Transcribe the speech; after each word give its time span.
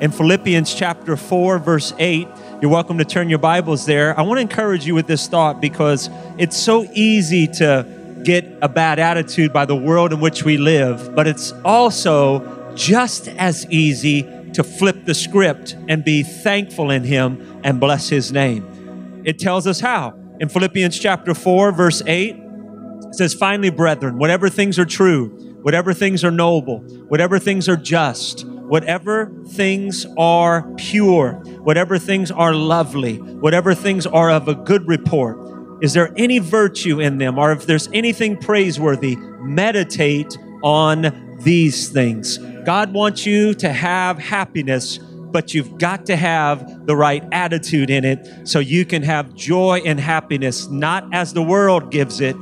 in 0.00 0.12
Philippians 0.12 0.74
chapter 0.74 1.16
4, 1.16 1.58
verse 1.58 1.92
8. 1.98 2.28
You're 2.62 2.70
welcome 2.70 2.98
to 2.98 3.04
turn 3.04 3.28
your 3.28 3.40
Bibles 3.40 3.84
there. 3.84 4.18
I 4.18 4.22
want 4.22 4.38
to 4.38 4.42
encourage 4.42 4.86
you 4.86 4.94
with 4.94 5.08
this 5.08 5.26
thought 5.26 5.60
because 5.60 6.08
it's 6.38 6.56
so 6.56 6.86
easy 6.92 7.48
to 7.48 8.20
get 8.24 8.46
a 8.62 8.68
bad 8.68 8.98
attitude 9.00 9.52
by 9.52 9.64
the 9.64 9.74
world 9.74 10.12
in 10.12 10.20
which 10.20 10.44
we 10.44 10.56
live, 10.56 11.14
but 11.16 11.26
it's 11.26 11.52
also 11.64 12.74
just 12.74 13.26
as 13.28 13.66
easy 13.70 14.22
to 14.52 14.62
flip 14.62 15.04
the 15.04 15.14
script 15.14 15.76
and 15.88 16.04
be 16.04 16.22
thankful 16.22 16.90
in 16.90 17.02
Him 17.02 17.60
and 17.64 17.80
bless 17.80 18.08
His 18.08 18.30
name. 18.30 19.22
It 19.24 19.38
tells 19.38 19.66
us 19.66 19.80
how. 19.80 20.14
In 20.38 20.48
Philippians 20.48 20.96
chapter 20.96 21.34
4, 21.34 21.72
verse 21.72 22.02
8, 22.06 22.36
it 22.36 23.14
says, 23.14 23.34
Finally, 23.34 23.70
brethren, 23.70 24.16
whatever 24.16 24.48
things 24.48 24.78
are 24.78 24.84
true, 24.84 25.28
whatever 25.62 25.92
things 25.92 26.22
are 26.24 26.30
noble, 26.30 26.80
whatever 27.08 27.40
things 27.40 27.68
are 27.68 27.76
just, 27.76 28.46
whatever 28.68 29.32
things 29.48 30.06
are 30.16 30.70
pure, 30.76 31.32
whatever 31.62 31.98
things 31.98 32.30
are 32.30 32.54
lovely, 32.54 33.16
whatever 33.16 33.74
things 33.74 34.06
are 34.06 34.30
of 34.30 34.46
a 34.48 34.54
good 34.54 34.86
report, 34.86 35.38
is 35.82 35.94
there 35.94 36.12
any 36.16 36.38
virtue 36.38 37.00
in 37.00 37.18
them, 37.18 37.38
or 37.38 37.52
if 37.52 37.66
there's 37.66 37.88
anything 37.92 38.36
praiseworthy, 38.36 39.16
meditate 39.40 40.36
on 40.62 41.38
these 41.42 41.88
things. 41.88 42.38
God 42.64 42.92
wants 42.92 43.24
you 43.24 43.54
to 43.54 43.72
have 43.72 44.18
happiness, 44.18 44.98
but 44.98 45.54
you've 45.54 45.78
got 45.78 46.06
to 46.06 46.16
have 46.16 46.86
the 46.86 46.96
right 46.96 47.24
attitude 47.32 47.90
in 47.90 48.04
it 48.04 48.48
so 48.48 48.58
you 48.58 48.84
can 48.84 49.02
have 49.02 49.34
joy 49.34 49.80
and 49.84 50.00
happiness, 50.00 50.68
not 50.68 51.08
as 51.14 51.32
the 51.32 51.42
world 51.42 51.90
gives 51.90 52.20
it, 52.20 52.36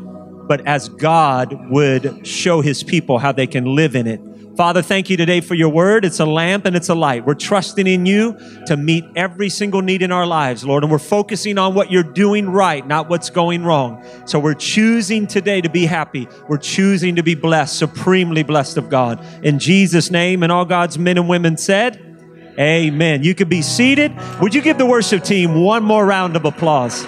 but 0.48 0.66
as 0.66 0.88
God 0.88 1.70
would 1.70 2.26
show 2.26 2.60
his 2.60 2.82
people 2.82 3.18
how 3.18 3.32
they 3.32 3.46
can 3.46 3.76
live 3.76 3.94
in 3.94 4.06
it. 4.06 4.20
Father, 4.56 4.80
thank 4.80 5.10
you 5.10 5.18
today 5.18 5.42
for 5.42 5.54
your 5.54 5.68
word. 5.68 6.06
It's 6.06 6.18
a 6.18 6.24
lamp 6.24 6.64
and 6.64 6.74
it's 6.74 6.88
a 6.88 6.94
light. 6.94 7.26
We're 7.26 7.34
trusting 7.34 7.86
in 7.86 8.06
you 8.06 8.38
to 8.64 8.74
meet 8.78 9.04
every 9.14 9.50
single 9.50 9.82
need 9.82 10.00
in 10.00 10.10
our 10.10 10.26
lives, 10.26 10.64
Lord. 10.64 10.82
And 10.82 10.90
we're 10.90 10.98
focusing 10.98 11.58
on 11.58 11.74
what 11.74 11.90
you're 11.90 12.02
doing 12.02 12.48
right, 12.48 12.86
not 12.86 13.10
what's 13.10 13.28
going 13.28 13.64
wrong. 13.64 14.02
So 14.24 14.38
we're 14.38 14.54
choosing 14.54 15.26
today 15.26 15.60
to 15.60 15.68
be 15.68 15.84
happy. 15.84 16.26
We're 16.48 16.56
choosing 16.56 17.16
to 17.16 17.22
be 17.22 17.34
blessed, 17.34 17.78
supremely 17.78 18.44
blessed 18.44 18.78
of 18.78 18.88
God. 18.88 19.22
In 19.44 19.58
Jesus' 19.58 20.10
name, 20.10 20.42
and 20.42 20.50
all 20.50 20.64
God's 20.64 20.98
men 20.98 21.18
and 21.18 21.28
women 21.28 21.58
said, 21.58 22.02
Amen. 22.58 23.22
You 23.22 23.34
can 23.34 23.50
be 23.50 23.60
seated. 23.60 24.10
Would 24.40 24.54
you 24.54 24.62
give 24.62 24.78
the 24.78 24.86
worship 24.86 25.22
team 25.22 25.62
one 25.62 25.84
more 25.84 26.06
round 26.06 26.34
of 26.34 26.46
applause? 26.46 27.04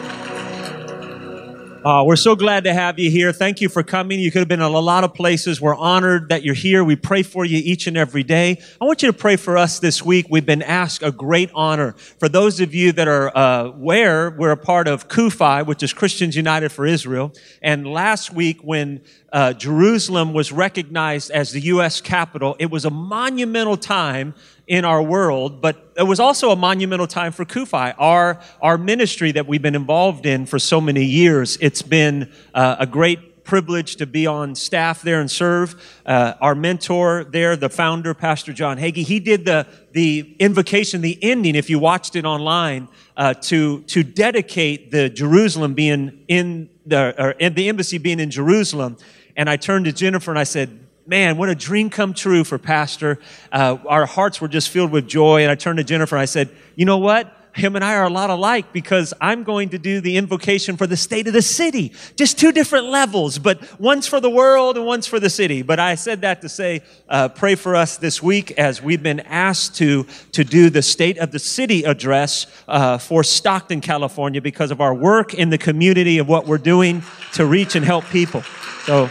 Uh, 1.84 2.02
we're 2.04 2.16
so 2.16 2.34
glad 2.34 2.64
to 2.64 2.74
have 2.74 2.98
you 2.98 3.08
here. 3.08 3.32
Thank 3.32 3.60
you 3.60 3.68
for 3.68 3.84
coming. 3.84 4.18
You 4.18 4.32
could 4.32 4.40
have 4.40 4.48
been 4.48 4.60
in 4.60 4.66
a 4.66 4.80
lot 4.80 5.04
of 5.04 5.14
places. 5.14 5.60
We're 5.60 5.76
honored 5.76 6.30
that 6.30 6.42
you're 6.42 6.54
here. 6.54 6.82
We 6.82 6.96
pray 6.96 7.22
for 7.22 7.44
you 7.44 7.58
each 7.64 7.86
and 7.86 7.96
every 7.96 8.24
day. 8.24 8.60
I 8.80 8.84
want 8.84 9.00
you 9.00 9.12
to 9.12 9.16
pray 9.16 9.36
for 9.36 9.56
us 9.56 9.78
this 9.78 10.04
week. 10.04 10.26
We've 10.28 10.44
been 10.44 10.62
asked 10.62 11.04
a 11.04 11.12
great 11.12 11.50
honor. 11.54 11.92
For 11.92 12.28
those 12.28 12.58
of 12.58 12.74
you 12.74 12.90
that 12.92 13.06
are 13.06 13.36
uh, 13.36 13.66
aware, 13.66 14.30
we're 14.30 14.50
a 14.50 14.56
part 14.56 14.88
of 14.88 15.06
CUFI, 15.06 15.66
which 15.66 15.84
is 15.84 15.92
Christians 15.92 16.34
United 16.34 16.70
for 16.70 16.84
Israel. 16.84 17.32
And 17.62 17.86
last 17.86 18.32
week, 18.32 18.60
when 18.62 19.00
uh, 19.32 19.52
Jerusalem 19.52 20.32
was 20.32 20.50
recognized 20.50 21.30
as 21.30 21.52
the 21.52 21.60
U.S. 21.60 22.00
capital, 22.00 22.56
it 22.58 22.72
was 22.72 22.86
a 22.86 22.90
monumental 22.90 23.76
time 23.76 24.34
in 24.68 24.84
our 24.84 25.02
world, 25.02 25.60
but 25.62 25.92
it 25.96 26.02
was 26.02 26.20
also 26.20 26.50
a 26.50 26.56
monumental 26.56 27.06
time 27.06 27.32
for 27.32 27.44
CUFI, 27.44 27.94
our, 27.98 28.38
our 28.60 28.76
ministry 28.76 29.32
that 29.32 29.46
we've 29.46 29.62
been 29.62 29.74
involved 29.74 30.26
in 30.26 30.44
for 30.44 30.58
so 30.58 30.80
many 30.80 31.04
years. 31.04 31.56
It's 31.60 31.80
been 31.82 32.30
uh, 32.54 32.76
a 32.78 32.86
great 32.86 33.44
privilege 33.44 33.96
to 33.96 34.06
be 34.06 34.26
on 34.26 34.54
staff 34.54 35.00
there 35.00 35.20
and 35.20 35.30
serve. 35.30 36.00
Uh, 36.04 36.34
our 36.42 36.54
mentor 36.54 37.24
there, 37.24 37.56
the 37.56 37.70
founder, 37.70 38.12
Pastor 38.12 38.52
John 38.52 38.76
Hagee, 38.76 39.04
he 39.04 39.20
did 39.20 39.46
the, 39.46 39.66
the 39.92 40.36
invocation, 40.38 41.00
the 41.00 41.18
ending, 41.22 41.54
if 41.54 41.70
you 41.70 41.78
watched 41.78 42.14
it 42.14 42.26
online, 42.26 42.88
uh, 43.16 43.32
to, 43.32 43.80
to 43.84 44.02
dedicate 44.02 44.90
the 44.90 45.08
Jerusalem 45.08 45.72
being 45.72 46.24
in 46.28 46.68
the, 46.84 47.14
or 47.18 47.50
the 47.50 47.70
embassy 47.70 47.96
being 47.96 48.20
in 48.20 48.30
Jerusalem. 48.30 48.98
And 49.34 49.48
I 49.48 49.56
turned 49.56 49.86
to 49.86 49.92
Jennifer 49.92 50.30
and 50.30 50.38
I 50.38 50.44
said, 50.44 50.87
man, 51.08 51.38
what 51.38 51.48
a 51.48 51.54
dream 51.54 51.88
come 51.88 52.12
true 52.12 52.44
for 52.44 52.58
Pastor. 52.58 53.18
Uh, 53.50 53.78
our 53.88 54.04
hearts 54.04 54.42
were 54.42 54.48
just 54.48 54.68
filled 54.68 54.92
with 54.92 55.08
joy. 55.08 55.40
And 55.42 55.50
I 55.50 55.54
turned 55.54 55.78
to 55.78 55.84
Jennifer 55.84 56.16
and 56.16 56.22
I 56.22 56.26
said, 56.26 56.50
you 56.76 56.84
know 56.84 56.98
what? 56.98 57.34
Him 57.54 57.76
and 57.76 57.84
I 57.84 57.94
are 57.94 58.04
a 58.04 58.10
lot 58.10 58.28
alike 58.28 58.74
because 58.74 59.14
I'm 59.20 59.42
going 59.42 59.70
to 59.70 59.78
do 59.78 60.02
the 60.02 60.18
invocation 60.18 60.76
for 60.76 60.86
the 60.86 60.98
state 60.98 61.26
of 61.26 61.32
the 61.32 61.42
city. 61.42 61.92
Just 62.14 62.38
two 62.38 62.52
different 62.52 62.86
levels, 62.86 63.38
but 63.38 63.80
one's 63.80 64.06
for 64.06 64.20
the 64.20 64.28
world 64.28 64.76
and 64.76 64.84
one's 64.84 65.06
for 65.06 65.18
the 65.18 65.30
city. 65.30 65.62
But 65.62 65.80
I 65.80 65.94
said 65.94 66.20
that 66.20 66.42
to 66.42 66.48
say, 66.48 66.82
uh, 67.08 67.30
pray 67.30 67.54
for 67.54 67.74
us 67.74 67.96
this 67.96 68.22
week 68.22 68.52
as 68.52 68.82
we've 68.82 69.02
been 69.02 69.20
asked 69.20 69.76
to, 69.76 70.06
to 70.32 70.44
do 70.44 70.68
the 70.68 70.82
state 70.82 71.16
of 71.18 71.32
the 71.32 71.38
city 71.38 71.84
address 71.84 72.46
uh, 72.68 72.98
for 72.98 73.24
Stockton, 73.24 73.80
California 73.80 74.42
because 74.42 74.70
of 74.70 74.82
our 74.82 74.94
work 74.94 75.32
in 75.32 75.48
the 75.48 75.58
community 75.58 76.18
of 76.18 76.28
what 76.28 76.46
we're 76.46 76.58
doing 76.58 77.02
to 77.32 77.46
reach 77.46 77.74
and 77.74 77.84
help 77.84 78.04
people. 78.04 78.42
So 78.84 79.10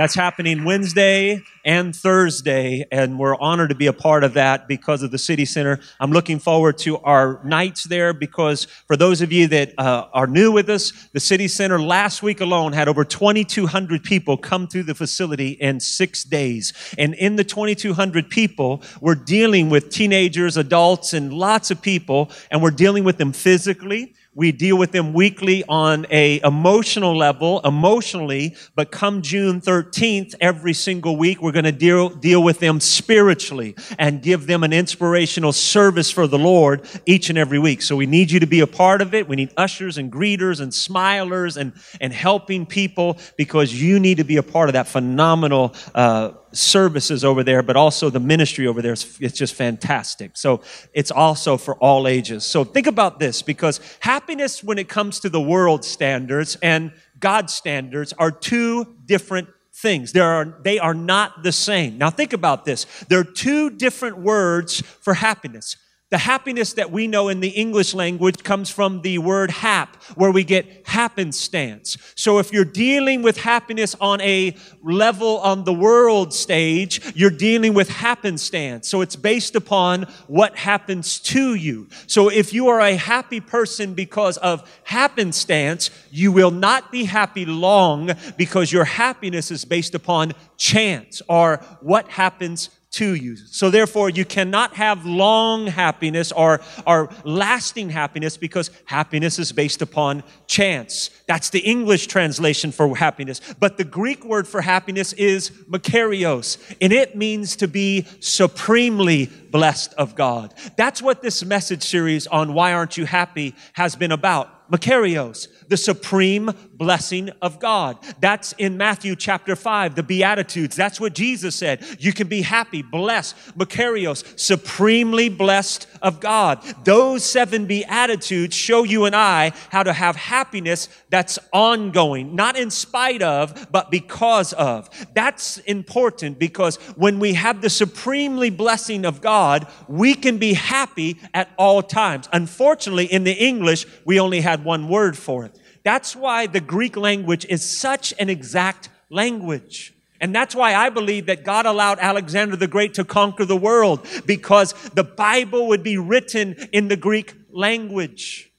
that's 0.00 0.14
happening 0.14 0.64
Wednesday 0.64 1.42
and 1.62 1.94
Thursday, 1.94 2.86
and 2.90 3.18
we're 3.18 3.36
honored 3.36 3.68
to 3.68 3.74
be 3.74 3.86
a 3.86 3.92
part 3.92 4.24
of 4.24 4.32
that 4.32 4.66
because 4.66 5.02
of 5.02 5.10
the 5.10 5.18
City 5.18 5.44
Center. 5.44 5.78
I'm 6.00 6.10
looking 6.10 6.38
forward 6.38 6.78
to 6.78 6.96
our 7.00 7.38
nights 7.44 7.84
there 7.84 8.14
because 8.14 8.64
for 8.86 8.96
those 8.96 9.20
of 9.20 9.30
you 9.30 9.46
that 9.48 9.78
uh, 9.78 10.06
are 10.14 10.26
new 10.26 10.52
with 10.52 10.70
us, 10.70 10.90
the 11.12 11.20
City 11.20 11.48
Center 11.48 11.78
last 11.78 12.22
week 12.22 12.40
alone 12.40 12.72
had 12.72 12.88
over 12.88 13.04
2,200 13.04 14.02
people 14.02 14.38
come 14.38 14.66
through 14.66 14.84
the 14.84 14.94
facility 14.94 15.50
in 15.50 15.80
six 15.80 16.24
days. 16.24 16.72
And 16.96 17.12
in 17.12 17.36
the 17.36 17.44
2,200 17.44 18.30
people, 18.30 18.82
we're 19.02 19.14
dealing 19.14 19.68
with 19.68 19.90
teenagers, 19.90 20.56
adults, 20.56 21.12
and 21.12 21.30
lots 21.30 21.70
of 21.70 21.82
people, 21.82 22.30
and 22.50 22.62
we're 22.62 22.70
dealing 22.70 23.04
with 23.04 23.18
them 23.18 23.34
physically. 23.34 24.14
We 24.32 24.52
deal 24.52 24.78
with 24.78 24.92
them 24.92 25.12
weekly 25.12 25.64
on 25.68 26.06
a 26.08 26.40
emotional 26.42 27.16
level, 27.16 27.60
emotionally, 27.64 28.54
but 28.76 28.92
come 28.92 29.22
June 29.22 29.60
13th, 29.60 30.36
every 30.40 30.72
single 30.72 31.16
week, 31.16 31.42
we're 31.42 31.50
going 31.50 31.64
to 31.64 31.72
deal, 31.72 32.10
deal 32.10 32.40
with 32.40 32.60
them 32.60 32.78
spiritually 32.78 33.74
and 33.98 34.22
give 34.22 34.46
them 34.46 34.62
an 34.62 34.72
inspirational 34.72 35.52
service 35.52 36.12
for 36.12 36.28
the 36.28 36.38
Lord 36.38 36.88
each 37.06 37.28
and 37.28 37.36
every 37.36 37.58
week. 37.58 37.82
So 37.82 37.96
we 37.96 38.06
need 38.06 38.30
you 38.30 38.38
to 38.38 38.46
be 38.46 38.60
a 38.60 38.68
part 38.68 39.02
of 39.02 39.14
it. 39.14 39.26
We 39.26 39.34
need 39.34 39.50
ushers 39.56 39.98
and 39.98 40.12
greeters 40.12 40.60
and 40.60 40.70
smilers 40.70 41.56
and, 41.56 41.72
and 42.00 42.12
helping 42.12 42.66
people 42.66 43.18
because 43.36 43.74
you 43.74 43.98
need 43.98 44.18
to 44.18 44.24
be 44.24 44.36
a 44.36 44.44
part 44.44 44.68
of 44.68 44.74
that 44.74 44.86
phenomenal, 44.86 45.74
uh, 45.92 46.30
services 46.52 47.24
over 47.24 47.42
there, 47.42 47.62
but 47.62 47.76
also 47.76 48.10
the 48.10 48.20
ministry 48.20 48.66
over 48.66 48.82
there. 48.82 48.92
It's, 48.92 49.20
it's, 49.20 49.38
just 49.38 49.54
fantastic. 49.54 50.36
So 50.36 50.62
it's 50.92 51.10
also 51.10 51.56
for 51.56 51.76
all 51.76 52.06
ages. 52.06 52.44
So 52.44 52.64
think 52.64 52.86
about 52.86 53.18
this 53.18 53.42
because 53.42 53.80
happiness, 54.00 54.62
when 54.62 54.78
it 54.78 54.88
comes 54.88 55.20
to 55.20 55.28
the 55.28 55.40
world 55.40 55.84
standards 55.84 56.56
and 56.62 56.92
God's 57.18 57.54
standards, 57.54 58.12
are 58.14 58.30
two 58.30 58.96
different 59.06 59.48
things. 59.72 60.12
There 60.12 60.24
are, 60.24 60.58
they 60.62 60.78
are 60.78 60.94
not 60.94 61.42
the 61.42 61.52
same. 61.52 61.98
Now 61.98 62.10
think 62.10 62.32
about 62.32 62.64
this. 62.64 62.84
There 63.08 63.18
are 63.20 63.24
two 63.24 63.70
different 63.70 64.18
words 64.18 64.80
for 64.80 65.14
happiness. 65.14 65.76
The 66.10 66.18
happiness 66.18 66.72
that 66.72 66.90
we 66.90 67.06
know 67.06 67.28
in 67.28 67.38
the 67.38 67.50
English 67.50 67.94
language 67.94 68.42
comes 68.42 68.68
from 68.68 69.02
the 69.02 69.18
word 69.18 69.52
hap, 69.52 70.02
where 70.16 70.32
we 70.32 70.42
get 70.42 70.88
happenstance. 70.88 71.96
So 72.16 72.38
if 72.38 72.52
you're 72.52 72.64
dealing 72.64 73.22
with 73.22 73.36
happiness 73.36 73.94
on 74.00 74.20
a 74.20 74.56
level 74.82 75.38
on 75.38 75.62
the 75.62 75.72
world 75.72 76.34
stage, 76.34 77.14
you're 77.14 77.30
dealing 77.30 77.74
with 77.74 77.88
happenstance. 77.88 78.88
So 78.88 79.02
it's 79.02 79.14
based 79.14 79.54
upon 79.54 80.02
what 80.26 80.56
happens 80.56 81.20
to 81.20 81.54
you. 81.54 81.88
So 82.08 82.28
if 82.28 82.52
you 82.52 82.66
are 82.68 82.80
a 82.80 82.96
happy 82.96 83.40
person 83.40 83.94
because 83.94 84.36
of 84.38 84.68
happenstance, 84.82 85.90
you 86.10 86.32
will 86.32 86.50
not 86.50 86.90
be 86.90 87.04
happy 87.04 87.46
long 87.46 88.10
because 88.36 88.72
your 88.72 88.84
happiness 88.84 89.52
is 89.52 89.64
based 89.64 89.94
upon 89.94 90.32
chance 90.56 91.22
or 91.28 91.58
what 91.80 92.08
happens 92.08 92.68
to 92.92 93.14
you. 93.14 93.36
So 93.36 93.70
therefore, 93.70 94.10
you 94.10 94.24
cannot 94.24 94.74
have 94.74 95.06
long 95.06 95.68
happiness 95.68 96.32
or, 96.32 96.60
or 96.86 97.08
lasting 97.24 97.90
happiness 97.90 98.36
because 98.36 98.70
happiness 98.84 99.38
is 99.38 99.52
based 99.52 99.80
upon 99.80 100.24
chance. 100.48 101.10
That's 101.26 101.50
the 101.50 101.60
English 101.60 102.08
translation 102.08 102.72
for 102.72 102.96
happiness. 102.96 103.40
But 103.60 103.76
the 103.76 103.84
Greek 103.84 104.24
word 104.24 104.48
for 104.48 104.60
happiness 104.60 105.12
is 105.12 105.50
makarios, 105.70 106.58
and 106.80 106.92
it 106.92 107.16
means 107.16 107.54
to 107.56 107.68
be 107.68 108.06
supremely 108.18 109.26
blessed 109.26 109.94
of 109.94 110.16
God. 110.16 110.52
That's 110.76 111.00
what 111.00 111.22
this 111.22 111.44
message 111.44 111.84
series 111.84 112.26
on 112.26 112.54
Why 112.54 112.72
Aren't 112.72 112.96
You 112.96 113.04
Happy 113.04 113.54
has 113.74 113.94
been 113.94 114.12
about 114.12 114.59
Makarios, 114.70 115.48
the 115.68 115.76
supreme 115.76 116.50
blessing 116.74 117.30
of 117.42 117.58
God. 117.58 117.98
That's 118.20 118.52
in 118.54 118.76
Matthew 118.76 119.14
chapter 119.16 119.54
5, 119.54 119.94
the 119.94 120.02
Beatitudes. 120.02 120.76
That's 120.76 121.00
what 121.00 121.14
Jesus 121.14 121.54
said. 121.54 121.84
You 121.98 122.12
can 122.12 122.26
be 122.26 122.42
happy, 122.42 122.82
blessed, 122.82 123.36
Makarios, 123.58 124.38
supremely 124.38 125.28
blessed 125.28 125.86
of 126.00 126.20
God. 126.20 126.62
Those 126.84 127.24
seven 127.24 127.66
Beatitudes 127.66 128.56
show 128.56 128.84
you 128.84 129.04
and 129.04 129.14
I 129.14 129.52
how 129.70 129.82
to 129.82 129.92
have 129.92 130.16
happiness 130.16 130.88
that's 131.10 131.38
ongoing, 131.52 132.34
not 132.34 132.56
in 132.56 132.70
spite 132.70 133.22
of, 133.22 133.68
but 133.70 133.90
because 133.90 134.52
of. 134.54 134.88
That's 135.14 135.58
important 135.58 136.38
because 136.38 136.76
when 136.96 137.18
we 137.18 137.34
have 137.34 137.60
the 137.60 137.70
supremely 137.70 138.50
blessing 138.50 139.04
of 139.04 139.20
God, 139.20 139.66
we 139.88 140.14
can 140.14 140.38
be 140.38 140.54
happy 140.54 141.18
at 141.34 141.50
all 141.58 141.82
times. 141.82 142.28
Unfortunately, 142.32 143.06
in 143.06 143.24
the 143.24 143.34
English, 143.34 143.86
we 144.04 144.18
only 144.18 144.40
had 144.40 144.59
one 144.64 144.88
word 144.88 145.16
for 145.16 145.44
it. 145.44 145.58
That's 145.82 146.14
why 146.14 146.46
the 146.46 146.60
Greek 146.60 146.96
language 146.96 147.46
is 147.46 147.64
such 147.64 148.12
an 148.18 148.28
exact 148.28 148.88
language. 149.08 149.94
And 150.20 150.34
that's 150.34 150.54
why 150.54 150.74
I 150.74 150.90
believe 150.90 151.26
that 151.26 151.44
God 151.44 151.64
allowed 151.64 151.98
Alexander 151.98 152.54
the 152.54 152.66
Great 152.66 152.94
to 152.94 153.04
conquer 153.04 153.46
the 153.46 153.56
world 153.56 154.06
because 154.26 154.74
the 154.90 155.04
Bible 155.04 155.68
would 155.68 155.82
be 155.82 155.96
written 155.96 156.56
in 156.72 156.88
the 156.88 156.96
Greek 156.96 157.34
language. 157.50 158.52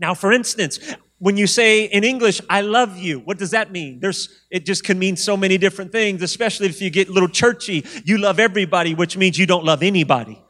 Now, 0.00 0.14
for 0.14 0.32
instance, 0.32 0.80
when 1.18 1.36
you 1.36 1.46
say 1.46 1.84
in 1.84 2.02
English, 2.02 2.40
I 2.48 2.62
love 2.62 2.96
you, 2.96 3.20
what 3.20 3.38
does 3.38 3.50
that 3.50 3.70
mean? 3.70 4.00
There's, 4.00 4.44
it 4.50 4.66
just 4.66 4.82
can 4.82 4.98
mean 4.98 5.16
so 5.16 5.36
many 5.36 5.58
different 5.58 5.92
things, 5.92 6.22
especially 6.22 6.66
if 6.66 6.80
you 6.80 6.90
get 6.90 7.08
a 7.08 7.12
little 7.12 7.28
churchy. 7.28 7.84
You 8.04 8.18
love 8.18 8.40
everybody, 8.40 8.94
which 8.94 9.16
means 9.16 9.38
you 9.38 9.46
don't 9.46 9.64
love 9.64 9.82
anybody. 9.82 10.42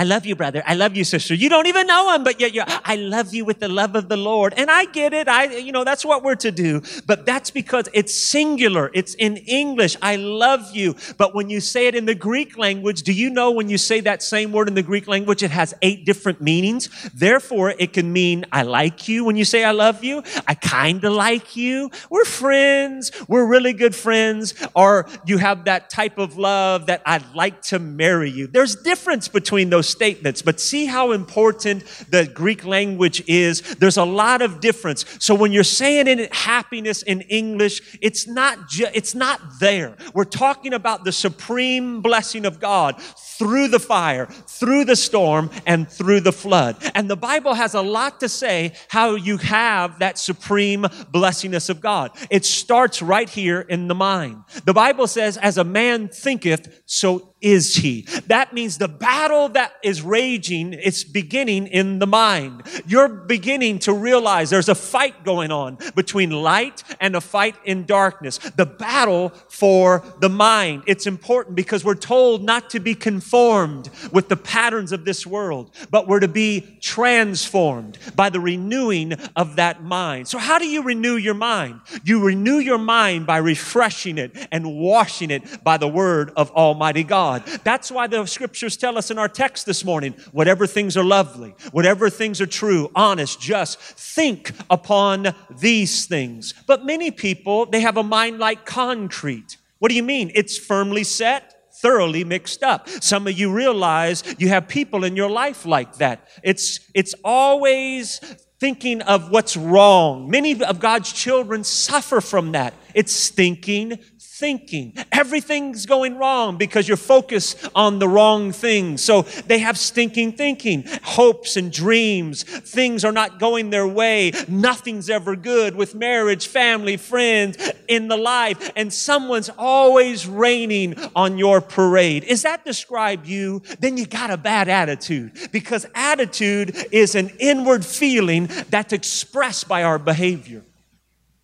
I 0.00 0.04
love 0.04 0.24
you, 0.24 0.34
brother. 0.34 0.62
I 0.64 0.76
love 0.76 0.96
you, 0.96 1.04
sister. 1.04 1.34
You 1.34 1.50
don't 1.50 1.66
even 1.66 1.86
know 1.86 2.14
him, 2.14 2.24
but 2.24 2.40
yet 2.40 2.54
you 2.54 2.62
I 2.66 2.96
love 2.96 3.34
you 3.34 3.44
with 3.44 3.60
the 3.60 3.68
love 3.68 3.94
of 3.94 4.08
the 4.08 4.16
Lord. 4.16 4.54
And 4.56 4.70
I 4.70 4.86
get 4.86 5.12
it. 5.12 5.28
I, 5.28 5.58
you 5.58 5.72
know, 5.72 5.84
that's 5.84 6.06
what 6.06 6.22
we're 6.22 6.36
to 6.36 6.50
do. 6.50 6.80
But 7.06 7.26
that's 7.26 7.50
because 7.50 7.86
it's 7.92 8.14
singular. 8.14 8.90
It's 8.94 9.12
in 9.12 9.36
English. 9.36 9.98
I 10.00 10.16
love 10.16 10.74
you. 10.74 10.96
But 11.18 11.34
when 11.34 11.50
you 11.50 11.60
say 11.60 11.86
it 11.86 11.94
in 11.94 12.06
the 12.06 12.14
Greek 12.14 12.56
language, 12.56 13.02
do 13.02 13.12
you 13.12 13.28
know 13.28 13.50
when 13.50 13.68
you 13.68 13.76
say 13.76 14.00
that 14.00 14.22
same 14.22 14.52
word 14.52 14.68
in 14.68 14.74
the 14.74 14.82
Greek 14.82 15.06
language, 15.06 15.42
it 15.42 15.50
has 15.50 15.74
eight 15.82 16.06
different 16.06 16.40
meanings? 16.40 16.88
Therefore, 17.12 17.74
it 17.78 17.92
can 17.92 18.10
mean 18.10 18.46
I 18.50 18.62
like 18.62 19.06
you 19.06 19.26
when 19.26 19.36
you 19.36 19.44
say 19.44 19.64
I 19.64 19.72
love 19.72 20.02
you. 20.02 20.22
I 20.48 20.54
kind 20.54 21.04
of 21.04 21.12
like 21.12 21.56
you. 21.56 21.90
We're 22.08 22.24
friends. 22.24 23.12
We're 23.28 23.46
really 23.46 23.74
good 23.74 23.94
friends. 23.94 24.54
Or 24.74 25.06
you 25.26 25.36
have 25.36 25.66
that 25.66 25.90
type 25.90 26.16
of 26.16 26.38
love 26.38 26.86
that 26.86 27.02
I'd 27.04 27.34
like 27.34 27.60
to 27.64 27.78
marry 27.78 28.30
you. 28.30 28.46
There's 28.46 28.76
difference 28.76 29.28
between 29.28 29.68
those 29.68 29.89
statements, 29.90 30.42
but 30.42 30.60
see 30.60 30.86
how 30.86 31.12
important 31.12 31.84
the 32.08 32.26
Greek 32.26 32.64
language 32.64 33.22
is. 33.26 33.60
There's 33.76 33.96
a 33.96 34.04
lot 34.04 34.42
of 34.42 34.60
difference. 34.60 35.04
So 35.18 35.34
when 35.34 35.52
you're 35.52 35.64
saying 35.64 36.08
it 36.08 36.32
happiness 36.34 37.02
in 37.02 37.22
English, 37.22 37.98
it's 38.00 38.26
not 38.26 38.68
ju- 38.68 38.88
it's 38.94 39.14
not 39.14 39.40
there. 39.60 39.96
We're 40.14 40.24
talking 40.24 40.72
about 40.72 41.04
the 41.04 41.12
supreme 41.12 42.00
blessing 42.00 42.46
of 42.46 42.60
God 42.60 43.00
through 43.38 43.68
the 43.68 43.78
fire, 43.78 44.26
through 44.26 44.84
the 44.84 44.96
storm, 44.96 45.50
and 45.66 45.88
through 45.88 46.20
the 46.20 46.32
flood. 46.32 46.76
And 46.94 47.08
the 47.08 47.16
Bible 47.16 47.54
has 47.54 47.74
a 47.74 47.80
lot 47.80 48.20
to 48.20 48.28
say 48.28 48.72
how 48.88 49.14
you 49.14 49.38
have 49.38 49.98
that 50.00 50.18
supreme 50.18 50.82
blessingness 50.82 51.70
of 51.70 51.80
God. 51.80 52.10
It 52.30 52.44
starts 52.44 53.00
right 53.00 53.28
here 53.28 53.60
in 53.62 53.88
the 53.88 53.94
mind. 53.94 54.44
The 54.64 54.74
Bible 54.74 55.06
says, 55.06 55.36
as 55.38 55.56
a 55.56 55.64
man 55.64 56.08
thinketh, 56.08 56.82
so 56.86 57.29
is 57.40 57.76
he. 57.76 58.02
That 58.26 58.52
means 58.52 58.78
the 58.78 58.88
battle 58.88 59.48
that 59.50 59.72
is 59.82 60.02
raging, 60.02 60.72
it's 60.72 61.04
beginning 61.04 61.66
in 61.66 61.98
the 61.98 62.06
mind. 62.06 62.62
You're 62.86 63.08
beginning 63.08 63.78
to 63.80 63.92
realize 63.92 64.50
there's 64.50 64.68
a 64.68 64.74
fight 64.74 65.24
going 65.24 65.50
on 65.50 65.78
between 65.94 66.30
light 66.30 66.82
and 67.00 67.16
a 67.16 67.20
fight 67.20 67.56
in 67.64 67.86
darkness. 67.86 68.38
The 68.38 68.66
battle 68.66 69.30
for 69.48 70.04
the 70.20 70.28
mind. 70.28 70.84
It's 70.86 71.06
important 71.06 71.56
because 71.56 71.84
we're 71.84 71.94
told 71.94 72.42
not 72.42 72.70
to 72.70 72.80
be 72.80 72.94
conformed 72.94 73.90
with 74.12 74.28
the 74.28 74.36
patterns 74.36 74.92
of 74.92 75.04
this 75.04 75.26
world, 75.26 75.70
but 75.90 76.06
we're 76.06 76.20
to 76.20 76.28
be 76.28 76.78
transformed 76.80 77.98
by 78.14 78.30
the 78.30 78.40
renewing 78.40 79.14
of 79.36 79.56
that 79.56 79.82
mind. 79.82 80.28
So 80.28 80.38
how 80.38 80.58
do 80.58 80.66
you 80.66 80.82
renew 80.82 81.16
your 81.16 81.34
mind? 81.34 81.80
You 82.04 82.24
renew 82.24 82.58
your 82.58 82.78
mind 82.78 83.26
by 83.26 83.38
refreshing 83.38 84.18
it 84.18 84.36
and 84.52 84.76
washing 84.78 85.30
it 85.30 85.64
by 85.64 85.76
the 85.76 85.88
word 85.88 86.32
of 86.36 86.50
Almighty 86.50 87.04
God. 87.04 87.29
God. 87.30 87.46
That's 87.64 87.90
why 87.90 88.06
the 88.06 88.26
scriptures 88.26 88.76
tell 88.76 88.98
us 88.98 89.10
in 89.10 89.18
our 89.18 89.28
text 89.28 89.66
this 89.66 89.84
morning 89.84 90.14
whatever 90.32 90.66
things 90.66 90.96
are 90.96 91.04
lovely, 91.04 91.54
whatever 91.70 92.10
things 92.10 92.40
are 92.40 92.46
true, 92.46 92.90
honest, 92.94 93.40
just, 93.40 93.78
think 93.80 94.52
upon 94.68 95.34
these 95.58 96.06
things. 96.06 96.54
But 96.66 96.84
many 96.84 97.10
people, 97.10 97.66
they 97.66 97.80
have 97.82 97.96
a 97.96 98.02
mind 98.02 98.38
like 98.38 98.66
concrete. 98.66 99.58
What 99.78 99.90
do 99.90 99.94
you 99.94 100.02
mean? 100.02 100.32
It's 100.34 100.58
firmly 100.58 101.04
set 101.04 101.56
thoroughly 101.72 102.24
mixed 102.24 102.62
up. 102.62 102.86
Some 102.90 103.26
of 103.26 103.38
you 103.38 103.50
realize 103.50 104.22
you 104.36 104.48
have 104.48 104.68
people 104.68 105.02
in 105.02 105.16
your 105.16 105.30
life 105.30 105.64
like 105.64 105.94
that. 105.96 106.28
It's, 106.42 106.80
it's 106.92 107.14
always 107.24 108.18
thinking 108.58 109.00
of 109.02 109.30
what's 109.30 109.56
wrong. 109.56 110.28
Many 110.28 110.62
of 110.62 110.78
God's 110.78 111.10
children 111.10 111.64
suffer 111.64 112.20
from 112.20 112.52
that. 112.52 112.74
It's 112.92 113.30
thinking 113.30 113.98
thinking. 114.40 114.94
Everything's 115.12 115.84
going 115.84 116.16
wrong 116.16 116.56
because 116.56 116.88
you're 116.88 116.96
focused 116.96 117.68
on 117.74 117.98
the 117.98 118.08
wrong 118.08 118.52
things. 118.52 119.04
So 119.04 119.22
they 119.22 119.58
have 119.58 119.76
stinking 119.76 120.32
thinking, 120.32 120.84
hopes 121.02 121.58
and 121.58 121.70
dreams. 121.70 122.42
Things 122.42 123.04
are 123.04 123.12
not 123.12 123.38
going 123.38 123.68
their 123.68 123.86
way. 123.86 124.32
Nothing's 124.48 125.10
ever 125.10 125.36
good 125.36 125.76
with 125.76 125.94
marriage, 125.94 126.46
family, 126.46 126.96
friends, 126.96 127.58
in 127.86 128.08
the 128.08 128.16
life. 128.16 128.72
And 128.76 128.90
someone's 128.90 129.50
always 129.58 130.26
raining 130.26 130.94
on 131.14 131.36
your 131.36 131.60
parade. 131.60 132.24
Is 132.24 132.42
that 132.42 132.64
describe 132.64 133.26
you? 133.26 133.62
Then 133.78 133.98
you 133.98 134.06
got 134.06 134.30
a 134.30 134.38
bad 134.38 134.70
attitude 134.70 135.50
because 135.52 135.84
attitude 135.94 136.74
is 136.90 137.14
an 137.14 137.30
inward 137.38 137.84
feeling 137.84 138.48
that's 138.70 138.94
expressed 138.94 139.68
by 139.68 139.82
our 139.82 139.98
behavior. 139.98 140.64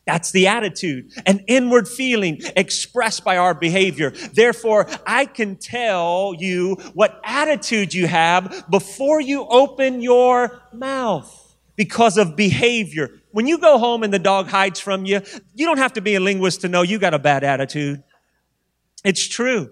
That's 0.06 0.30
the 0.30 0.46
attitude, 0.46 1.12
an 1.26 1.40
inward 1.48 1.88
feeling 1.88 2.40
expressed 2.54 3.24
by 3.24 3.36
our 3.36 3.54
behavior. 3.54 4.10
Therefore, 4.10 4.86
I 5.04 5.26
can 5.26 5.56
tell 5.56 6.32
you 6.38 6.76
what 6.94 7.20
attitude 7.24 7.92
you 7.92 8.06
have 8.06 8.66
before 8.70 9.20
you 9.20 9.44
open 9.46 10.00
your 10.00 10.62
mouth 10.72 11.56
because 11.74 12.18
of 12.18 12.36
behavior. 12.36 13.20
When 13.32 13.48
you 13.48 13.58
go 13.58 13.78
home 13.78 14.04
and 14.04 14.14
the 14.14 14.20
dog 14.20 14.46
hides 14.46 14.78
from 14.78 15.06
you, 15.06 15.22
you 15.54 15.66
don't 15.66 15.78
have 15.78 15.94
to 15.94 16.00
be 16.00 16.14
a 16.14 16.20
linguist 16.20 16.60
to 16.60 16.68
know 16.68 16.82
you 16.82 17.00
got 17.00 17.12
a 17.12 17.18
bad 17.18 17.42
attitude. 17.42 18.02
It's 19.04 19.26
true. 19.26 19.70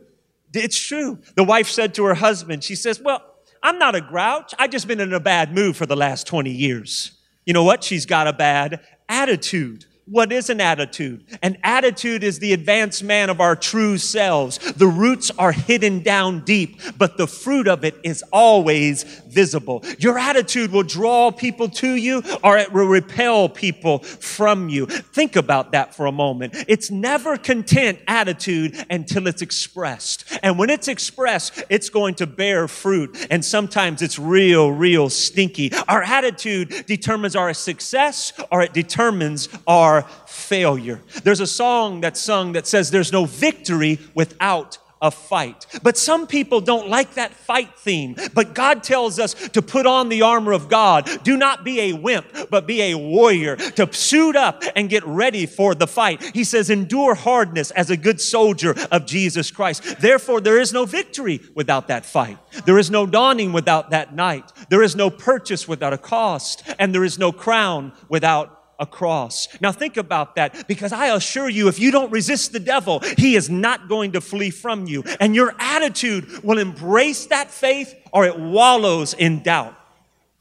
It's 0.52 0.78
true. 0.78 1.20
The 1.37 1.44
wife 1.44 1.69
said 1.69 1.94
to 1.94 2.04
her 2.04 2.14
husband, 2.14 2.64
she 2.64 2.75
says, 2.75 3.00
well, 3.00 3.22
I'm 3.62 3.78
not 3.78 3.94
a 3.94 4.00
grouch. 4.00 4.52
I've 4.58 4.70
just 4.70 4.88
been 4.88 5.00
in 5.00 5.12
a 5.12 5.20
bad 5.20 5.54
mood 5.54 5.76
for 5.76 5.87
the 5.87 5.96
last 5.96 6.26
20 6.26 6.50
years. 6.50 7.12
You 7.46 7.52
know 7.54 7.64
what? 7.64 7.84
She's 7.84 8.04
got 8.04 8.26
a 8.26 8.32
bad 8.32 8.80
attitude. 9.08 9.87
What 10.06 10.32
is 10.32 10.50
an 10.50 10.60
attitude? 10.60 11.24
An 11.42 11.56
attitude 11.62 12.24
is 12.24 12.38
the 12.38 12.52
advanced 12.52 13.02
man 13.02 13.30
of 13.30 13.40
our 13.40 13.56
true 13.56 13.96
selves. 13.96 14.58
The 14.74 14.86
roots 14.86 15.30
are 15.38 15.52
hidden 15.52 16.02
down 16.02 16.40
deep, 16.40 16.78
but 16.98 17.16
the 17.16 17.26
fruit 17.26 17.66
of 17.66 17.84
it 17.84 17.98
is 18.02 18.22
always 18.30 19.04
visible. 19.04 19.82
Your 19.98 20.18
attitude 20.18 20.73
will 20.73 20.82
draw 20.82 21.30
people 21.30 21.70
to 21.70 21.94
you 21.94 22.23
or 22.42 22.58
it 22.58 22.70
will 22.70 22.87
repel 22.87 23.49
people 23.49 24.00
from 24.00 24.68
you. 24.68 24.84
Think 24.87 25.37
about 25.37 25.73
that 25.73 25.94
for 25.94 26.04
a 26.04 26.12
moment. 26.12 26.54
It's 26.68 26.90
never 26.90 27.38
content 27.38 27.99
attitude 28.06 28.84
until 28.90 29.26
it's 29.26 29.40
expressed. 29.40 30.38
And 30.42 30.58
when 30.58 30.68
it's 30.68 30.88
expressed, 30.88 31.64
it's 31.70 31.88
going 31.88 32.16
to 32.16 32.26
bear 32.26 32.68
fruit. 32.68 33.26
And 33.30 33.42
sometimes 33.42 34.02
it's 34.02 34.18
real, 34.18 34.70
real 34.70 35.08
stinky. 35.08 35.73
Our 35.88 36.02
attitude 36.02 36.84
determines 36.87 37.34
our 37.34 37.54
success 37.54 38.34
or 38.52 38.61
it 38.62 38.75
determines 38.75 39.49
our 39.66 39.93
our 39.94 40.02
failure. 40.26 41.00
There's 41.22 41.40
a 41.40 41.46
song 41.46 42.00
that's 42.00 42.20
sung 42.20 42.52
that 42.52 42.66
says 42.66 42.90
there's 42.90 43.12
no 43.12 43.24
victory 43.24 43.98
without 44.14 44.78
a 45.02 45.10
fight. 45.10 45.66
But 45.82 45.98
some 45.98 46.26
people 46.26 46.62
don't 46.62 46.88
like 46.88 47.14
that 47.14 47.34
fight 47.34 47.78
theme. 47.78 48.16
But 48.32 48.54
God 48.54 48.82
tells 48.82 49.18
us 49.18 49.34
to 49.50 49.60
put 49.60 49.86
on 49.86 50.08
the 50.08 50.22
armor 50.22 50.52
of 50.52 50.70
God. 50.70 51.10
Do 51.22 51.36
not 51.36 51.62
be 51.62 51.78
a 51.80 51.92
wimp, 51.92 52.26
but 52.48 52.66
be 52.66 52.80
a 52.80 52.94
warrior, 52.94 53.56
to 53.56 53.92
suit 53.92 54.34
up 54.34 54.62
and 54.74 54.88
get 54.88 55.04
ready 55.04 55.44
for 55.44 55.74
the 55.74 55.86
fight. 55.86 56.22
He 56.32 56.42
says, 56.42 56.70
endure 56.70 57.14
hardness 57.14 57.70
as 57.72 57.90
a 57.90 57.98
good 57.98 58.18
soldier 58.18 58.74
of 58.90 59.04
Jesus 59.04 59.50
Christ. 59.50 60.00
Therefore, 60.00 60.40
there 60.40 60.58
is 60.58 60.72
no 60.72 60.86
victory 60.86 61.42
without 61.54 61.88
that 61.88 62.06
fight. 62.06 62.38
There 62.64 62.78
is 62.78 62.90
no 62.90 63.04
dawning 63.04 63.52
without 63.52 63.90
that 63.90 64.14
night. 64.14 64.50
There 64.70 64.82
is 64.82 64.96
no 64.96 65.10
purchase 65.10 65.68
without 65.68 65.92
a 65.92 65.98
cost. 65.98 66.62
And 66.78 66.94
there 66.94 67.04
is 67.04 67.18
no 67.18 67.30
crown 67.30 67.92
without 68.08 68.53
a 68.78 68.87
cross. 68.87 69.49
Now 69.61 69.73
think 69.73 69.97
about 69.97 70.37
that 70.37 70.66
because 70.69 70.93
I 70.93 71.14
assure 71.14 71.49
you, 71.49 71.69
if 71.69 71.78
you 71.78 71.90
don't 71.90 72.11
resist 72.11 72.52
the 72.52 72.61
devil, 72.61 73.00
he 73.19 73.37
is 73.37 73.49
not 73.50 73.88
going 73.88 74.12
to 74.12 74.21
flee 74.21 74.50
from 74.50 74.87
you. 74.87 75.04
And 75.21 75.35
your 75.35 75.54
attitude 75.59 76.43
will 76.43 76.59
embrace 76.59 77.26
that 77.26 77.50
faith 77.50 77.95
or 78.12 78.25
it 78.25 78.38
wallows 78.38 79.14
in 79.14 79.43
doubt. 79.43 79.76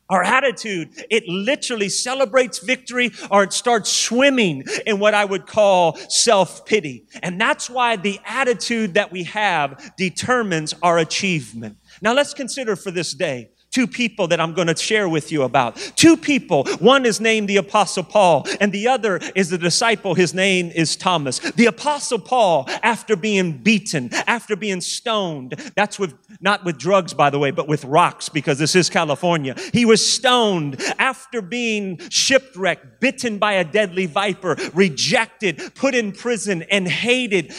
Our 0.10 0.22
attitude, 0.22 0.90
it 1.10 1.28
literally 1.28 1.90
celebrates 1.90 2.60
victory 2.60 3.12
or 3.32 3.44
it 3.44 3.54
starts 3.54 3.90
swimming 3.90 4.63
in 4.86 5.00
what 5.00 5.13
I 5.13 5.25
would 5.25 5.48
call 5.48 5.96
self-pity. 5.96 7.06
And 7.24 7.40
that's 7.40 7.70
why 7.70 7.96
the 7.96 8.20
attitude 8.25 8.96
that 8.96 9.12
we 9.12 9.24
have 9.24 9.94
determines 9.98 10.75
our 10.84 11.00
achievement. 11.00 11.78
Now 12.02 12.13
let's 12.13 12.34
consider 12.34 12.75
for 12.75 12.92
this 12.92 13.13
day 13.13 13.50
two 13.74 13.88
people 13.88 14.27
that 14.27 14.39
I'm 14.39 14.53
going 14.53 14.68
to 14.68 14.75
share 14.75 15.10
with 15.10 15.32
you 15.32 15.44
about. 15.44 15.75
Two 15.96 16.15
people. 16.15 16.65
One 16.80 17.06
is 17.06 17.20
named 17.20 17.50
the 17.50 17.58
Apostle 17.58 18.03
Paul, 18.03 18.48
and 18.62 18.72
the 18.72 18.88
other 18.88 19.20
is 19.36 19.50
the 19.50 19.58
disciple. 19.58 20.13
His 20.13 20.34
name 20.34 20.72
is 20.74 20.96
Thomas. 20.96 21.39
The 21.39 21.65
Apostle 21.65 22.20
Paul, 22.20 22.70
after 22.84 23.15
being 23.15 23.58
beaten, 23.58 24.13
after 24.27 24.56
being 24.56 24.80
stoned, 24.80 25.56
that's 25.75 25.98
with, 25.98 26.13
not 26.39 26.63
with 26.63 26.77
drugs, 26.77 27.13
by 27.13 27.30
the 27.30 27.39
way, 27.39 27.51
but 27.51 27.68
with 27.68 27.84
rocks, 27.86 28.30
because 28.30 28.60
this 28.60 28.75
is 28.75 28.89
California. 28.89 29.56
He 29.74 29.86
was 29.86 30.08
stoned 30.08 30.82
after 31.00 31.42
being 31.42 31.98
shipwrecked, 32.10 33.00
bitten 33.00 33.39
by 33.39 33.53
a 33.53 33.63
deadly 33.63 34.06
viper, 34.06 34.56
rejected, 34.74 35.74
put 35.74 35.96
in 35.96 36.12
prison, 36.12 36.63
and 36.63 36.88
hated. 36.88 37.53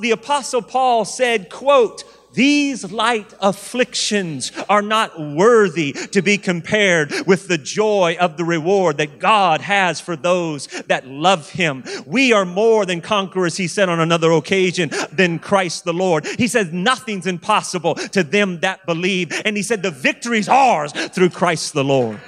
The 0.00 0.12
Apostle 0.12 0.62
Paul 0.62 1.04
said, 1.04 1.50
quote, 1.50 2.04
these 2.34 2.90
light 2.90 3.32
afflictions 3.40 4.52
are 4.68 4.82
not 4.82 5.20
worthy 5.20 5.92
to 5.92 6.22
be 6.22 6.38
compared 6.38 7.12
with 7.26 7.48
the 7.48 7.58
joy 7.58 8.16
of 8.18 8.36
the 8.36 8.44
reward 8.44 8.98
that 8.98 9.18
God 9.18 9.60
has 9.60 10.00
for 10.00 10.16
those 10.16 10.66
that 10.86 11.06
love 11.06 11.50
Him. 11.50 11.84
We 12.06 12.32
are 12.32 12.44
more 12.44 12.86
than 12.86 13.00
conquerors, 13.00 13.56
He 13.56 13.68
said 13.68 13.88
on 13.88 14.00
another 14.00 14.32
occasion, 14.32 14.90
than 15.12 15.38
Christ 15.38 15.84
the 15.84 15.92
Lord. 15.92 16.26
He 16.26 16.48
says, 16.48 16.72
Nothing's 16.72 17.26
impossible 17.26 17.94
to 17.96 18.22
them 18.22 18.60
that 18.60 18.86
believe. 18.86 19.32
And 19.44 19.56
He 19.56 19.62
said, 19.62 19.82
The 19.82 19.90
victory's 19.90 20.48
ours 20.48 20.92
through 20.92 21.30
Christ 21.30 21.74
the 21.74 21.84
Lord. 21.84 22.20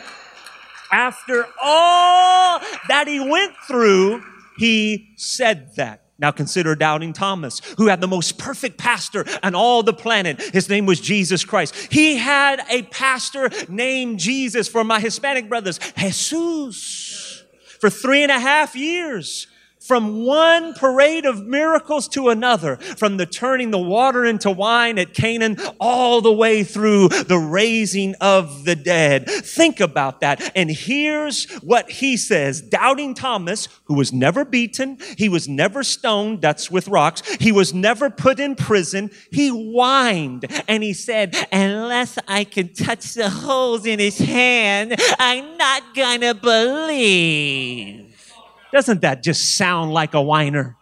After 0.93 1.47
all 1.63 2.61
that 2.89 3.07
He 3.09 3.21
went 3.21 3.55
through, 3.67 4.23
He 4.59 5.15
said 5.17 5.75
that. 5.77 6.04
Now 6.19 6.31
consider 6.31 6.77
doubting 6.77 7.13
Thomas, 7.13 7.61
who 7.77 7.89
had 7.89 8.01
the 8.01 8.07
most 8.07 8.39
perfect 8.39 8.79
pastor 8.79 9.25
on 9.43 9.55
all 9.55 9.83
the 9.83 9.93
planet. 9.93 10.41
His 10.41 10.69
name 10.69 10.87
was 10.87 11.01
Jesus 11.01 11.45
Christ. 11.45 11.75
He 11.91 12.17
had 12.17 12.61
a 12.71 12.83
pastor 12.83 13.51
named 13.69 14.21
Jesus 14.21 14.69
for 14.69 14.85
my 14.85 15.01
Hispanic 15.01 15.49
brothers, 15.49 15.81
Jesus, 15.97 17.43
for 17.81 17.91
three 17.91 18.23
and 18.23 18.31
a 18.31 18.39
half 18.39 18.77
years 18.77 19.49
from 19.85 20.25
one 20.25 20.73
parade 20.75 21.27
of 21.27 21.45
miracles 21.45 22.09
to 22.09 22.31
another, 22.31 22.77
from 22.77 23.19
the 23.19 23.27
turning 23.27 23.71
the 23.71 23.79
water 23.79 24.25
into 24.25 24.51
wine 24.51 24.99
at 24.99 25.13
Canaan 25.13 25.59
all 25.79 26.23
the 26.23 26.33
way 26.33 26.65
through 26.65 27.09
the 27.09 27.39
raising 27.39 28.15
of 28.21 28.65
the 28.65 28.75
dead. 28.75 29.29
Think 29.29 29.81
about 29.81 30.21
that. 30.21 30.53
And 30.57 30.71
here's 30.71 31.45
what 31.57 31.91
he 31.91 32.17
says. 32.17 32.63
Doubting 32.63 33.15
Thomas, 33.15 33.69
who 33.85 33.95
was 33.95 34.11
never 34.13 34.45
beaten, 34.45 34.97
he 35.19 35.29
was 35.29 35.49
never 35.49 35.83
stoned, 35.83 36.41
that's 36.41 36.71
with 36.71 36.89
rocks, 36.89 37.23
he 37.37 37.53
was 37.53 37.75
never 37.75 38.09
put 38.09 38.41
in 38.41 38.57
prison, 38.57 39.11
he 39.31 39.49
whined 39.49 40.47
and 40.67 40.83
he 40.83 40.95
said, 40.95 41.37
unless 41.53 42.19
I 42.27 42.45
can 42.45 42.73
touch 42.73 43.13
the 43.15 43.29
holes 43.29 43.85
in 43.85 43.99
his 43.99 44.19
hand, 44.19 44.97
I'm 45.19 45.59
not 45.59 45.95
gonna 45.95 46.35
believe. 46.35 48.14
Doesn't 48.75 49.03
that 49.03 49.23
just 49.23 49.57
sound 49.57 49.93
like 49.93 50.15
a 50.15 50.21
whiner? 50.21 50.77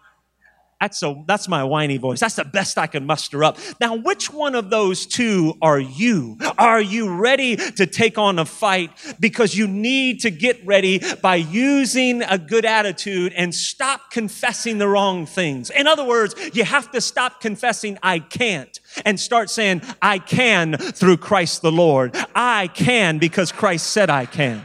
That's, 0.80 1.02
a, 1.02 1.22
that's 1.28 1.46
my 1.46 1.62
whiny 1.62 1.98
voice. 1.98 2.18
That's 2.20 2.36
the 2.36 2.44
best 2.44 2.78
I 2.78 2.86
can 2.86 3.06
muster 3.06 3.44
up. 3.44 3.58
Now, 3.80 3.96
which 3.96 4.32
one 4.32 4.54
of 4.54 4.70
those 4.70 5.04
two 5.04 5.58
are 5.60 5.78
you? 5.78 6.38
Are 6.56 6.80
you 6.80 7.14
ready 7.14 7.54
to 7.54 7.86
take 7.86 8.16
on 8.16 8.38
a 8.38 8.46
fight? 8.46 8.90
Because 9.20 9.54
you 9.54 9.68
need 9.68 10.20
to 10.20 10.30
get 10.30 10.64
ready 10.66 11.00
by 11.20 11.36
using 11.36 12.22
a 12.22 12.38
good 12.38 12.64
attitude 12.64 13.34
and 13.34 13.54
stop 13.54 14.10
confessing 14.10 14.78
the 14.78 14.88
wrong 14.88 15.26
things. 15.26 15.68
In 15.68 15.86
other 15.86 16.04
words, 16.04 16.34
you 16.54 16.64
have 16.64 16.90
to 16.92 17.00
stop 17.02 17.42
confessing, 17.42 17.98
I 18.02 18.20
can't, 18.20 18.80
and 19.04 19.20
start 19.20 19.50
saying, 19.50 19.82
I 20.00 20.18
can 20.18 20.78
through 20.78 21.18
Christ 21.18 21.60
the 21.60 21.70
Lord. 21.70 22.16
I 22.34 22.68
can 22.68 23.18
because 23.18 23.52
Christ 23.52 23.88
said 23.88 24.08
I 24.08 24.24
can. 24.24 24.64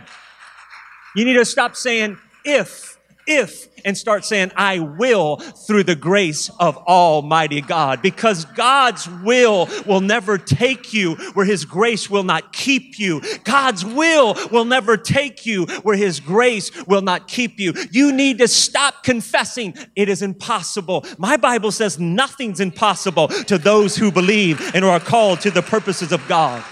You 1.13 1.25
need 1.25 1.33
to 1.33 1.45
stop 1.45 1.75
saying, 1.75 2.17
if 2.45 2.96
if 3.27 3.67
and 3.85 3.97
start 3.97 4.25
saying, 4.25 4.51
I 4.55 4.79
will 4.79 5.37
through 5.37 5.83
the 5.83 5.95
grace 5.95 6.49
of 6.59 6.77
Almighty 6.77 7.61
God. 7.61 8.01
Because 8.01 8.45
God's 8.45 9.07
will 9.23 9.69
will 9.85 10.01
never 10.01 10.37
take 10.37 10.93
you 10.93 11.15
where 11.33 11.45
His 11.45 11.65
grace 11.65 12.09
will 12.09 12.23
not 12.23 12.53
keep 12.53 12.99
you. 12.99 13.21
God's 13.43 13.85
will 13.85 14.35
will 14.51 14.65
never 14.65 14.97
take 14.97 15.45
you 15.45 15.65
where 15.83 15.95
His 15.95 16.19
grace 16.19 16.71
will 16.85 17.01
not 17.01 17.27
keep 17.27 17.59
you. 17.59 17.73
You 17.91 18.11
need 18.11 18.39
to 18.39 18.47
stop 18.47 19.03
confessing 19.03 19.75
it 19.95 20.09
is 20.09 20.21
impossible. 20.21 21.05
My 21.17 21.37
Bible 21.37 21.71
says 21.71 21.99
nothing's 21.99 22.59
impossible 22.59 23.27
to 23.27 23.57
those 23.57 23.95
who 23.95 24.11
believe 24.11 24.75
and 24.75 24.83
are 24.83 24.99
called 24.99 25.41
to 25.41 25.51
the 25.51 25.61
purposes 25.61 26.11
of 26.11 26.25
God. 26.27 26.63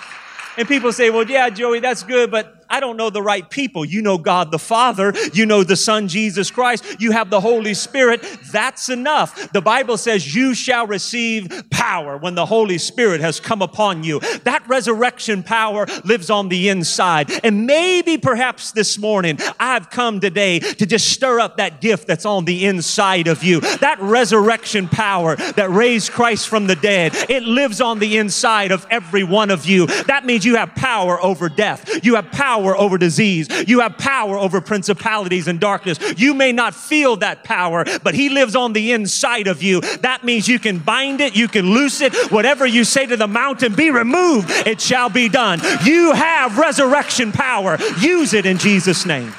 And 0.57 0.67
people 0.67 0.93
say, 0.93 1.09
well, 1.09 1.29
yeah, 1.29 1.50
Joey, 1.50 1.79
that's 1.79 2.03
good, 2.03 2.31
but 2.31 2.54
I 2.69 2.79
don't 2.79 2.98
know 2.98 3.10
the 3.10 3.22
right 3.22 3.48
people. 3.50 3.86
You 3.86 4.01
know 4.01 4.17
God 4.17 4.51
the 4.51 4.60
Father. 4.60 5.13
You 5.34 5.45
know 5.45 5.63
the 5.63 5.75
Son 5.75 6.07
Jesus 6.07 6.51
Christ. 6.51 6.98
You 7.00 7.12
have 7.12 7.29
the 7.29 7.41
Holy 7.41 7.74
Spirit. 7.74 8.25
That's 8.51 8.89
enough. 8.89 9.51
The 9.51 9.62
Bible 9.62 9.98
says 9.98 10.36
you 10.36 10.53
shall 10.53 10.88
receive 10.88 11.69
power 11.69 12.17
when 12.17 12.36
the 12.36 12.45
Holy 12.45 12.77
Spirit 12.77 13.22
has 13.22 13.39
come 13.39 13.62
upon 13.62 14.03
you. 14.03 14.19
That 14.43 14.67
resurrection 14.67 15.43
power 15.43 15.86
lives 16.03 16.29
on 16.29 16.50
the 16.50 16.69
inside. 16.69 17.31
And 17.43 17.65
maybe 17.65 18.17
perhaps 18.17 18.72
this 18.72 18.98
morning 18.98 19.39
I've 19.60 19.89
come 19.89 20.19
today 20.19 20.60
to 20.60 20.86
just 20.86 21.10
stir 21.12 21.39
up 21.39 21.57
that 21.57 21.81
gift 21.81 22.07
that's 22.07 22.25
on 22.25 22.45
the 22.45 22.65
inside 22.65 23.27
of 23.27 23.43
you. 23.43 23.60
That 23.60 23.98
resurrection 24.01 24.88
power 24.88 25.36
that 25.36 25.69
raised 25.69 26.12
Christ 26.12 26.48
from 26.48 26.67
the 26.67 26.75
dead. 26.75 27.13
It 27.29 27.43
lives 27.43 27.81
on 27.81 28.00
the 28.00 28.17
inside 28.17 28.72
of 28.72 28.86
every 28.89 29.24
one 29.24 29.51
of 29.51 29.65
you. 29.65 29.86
That 29.86 30.25
means 30.25 30.45
you 30.45 30.55
have 30.55 30.75
power 30.75 31.22
over 31.24 31.50
death. 31.50 32.03
You 32.03 32.15
have 32.15 32.31
power 32.31 32.54
power 32.55 32.77
over 32.77 32.97
disease. 32.97 33.47
You 33.67 33.81
have 33.81 33.97
power 33.97 34.38
over 34.38 34.62
principalities 34.62 35.47
and 35.47 35.59
darkness. 35.59 36.00
You 36.17 36.33
may 36.33 36.51
not 36.51 36.74
feel 36.74 37.17
that 37.17 37.43
power, 37.43 37.83
but 38.01 38.15
He 38.15 38.29
lives 38.29 38.55
on 38.55 38.74
the 38.74 38.93
inside 38.93 39.47
of 39.47 39.62
you. 39.62 39.81
That 39.81 40.24
means 40.24 40.47
you 40.47 40.59
can 40.59 40.79
bind 40.79 41.19
it, 41.19 41.35
you 41.35 41.47
can 41.47 41.71
loose 41.71 42.01
it. 42.01 42.15
Whatever 42.31 42.65
you 42.65 42.83
say 42.83 43.05
to 43.07 43.17
the 43.17 43.27
mountain, 43.27 43.75
be 43.75 43.91
removed, 43.91 44.50
it 44.65 44.79
shall 44.79 45.09
be 45.09 45.27
done. 45.27 45.59
You 45.83 46.13
have 46.13 46.57
resurrection 46.57 47.31
power. 47.31 47.77
Use 48.00 48.33
it 48.33 48.45
in 48.45 48.57
Jesus' 48.57 49.05
name. 49.05 49.33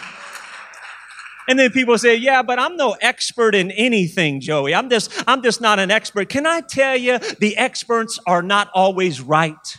And 1.49 1.58
then 1.58 1.70
people 1.70 1.96
say, 1.96 2.16
yeah, 2.16 2.42
but 2.42 2.58
I'm 2.58 2.76
no 2.76 2.96
expert 3.00 3.54
in 3.54 3.70
anything, 3.70 4.40
Joey. 4.40 4.75
I'm 4.75 4.90
just, 4.90 5.12
I'm 5.26 5.42
just 5.42 5.61
not 5.61 5.78
an 5.78 5.90
expert. 5.90 6.28
Can 6.28 6.44
I 6.44 6.61
tell 6.61 6.96
you, 6.96 7.18
the 7.38 7.56
experts 7.56 8.18
are 8.26 8.42
not 8.42 8.68
always 8.75 9.20
right. 9.20 9.78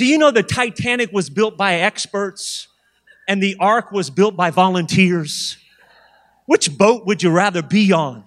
Do 0.00 0.06
you 0.06 0.16
know 0.16 0.30
the 0.30 0.42
Titanic 0.42 1.12
was 1.12 1.28
built 1.28 1.58
by 1.58 1.74
experts 1.74 2.68
and 3.28 3.42
the 3.42 3.54
ark 3.60 3.92
was 3.92 4.08
built 4.08 4.34
by 4.34 4.50
volunteers? 4.50 5.58
Which 6.46 6.78
boat 6.78 7.04
would 7.04 7.22
you 7.22 7.30
rather 7.30 7.60
be 7.62 7.92
on? 7.92 8.24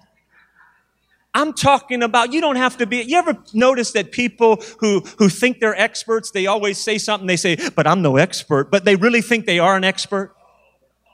I'm 1.33 1.51
talking 1.51 2.03
about, 2.03 2.31
you 2.31 2.41
don't 2.41 2.57
have 2.57 2.77
to 2.77 2.85
be, 2.85 3.01
you 3.01 3.17
ever 3.17 3.39
notice 3.55 3.91
that 3.93 4.11
people 4.11 4.61
who, 4.81 4.99
who 5.17 5.29
think 5.29 5.61
they're 5.61 5.75
experts, 5.75 6.29
they 6.29 6.45
always 6.45 6.77
say 6.77 6.99
something, 6.99 7.25
they 7.25 7.37
say, 7.37 7.57
but 7.75 7.87
I'm 7.87 8.03
no 8.03 8.17
expert, 8.17 8.69
but 8.69 8.85
they 8.85 8.95
really 8.95 9.23
think 9.23 9.47
they 9.47 9.57
are 9.57 9.75
an 9.75 9.83
expert? 9.83 10.35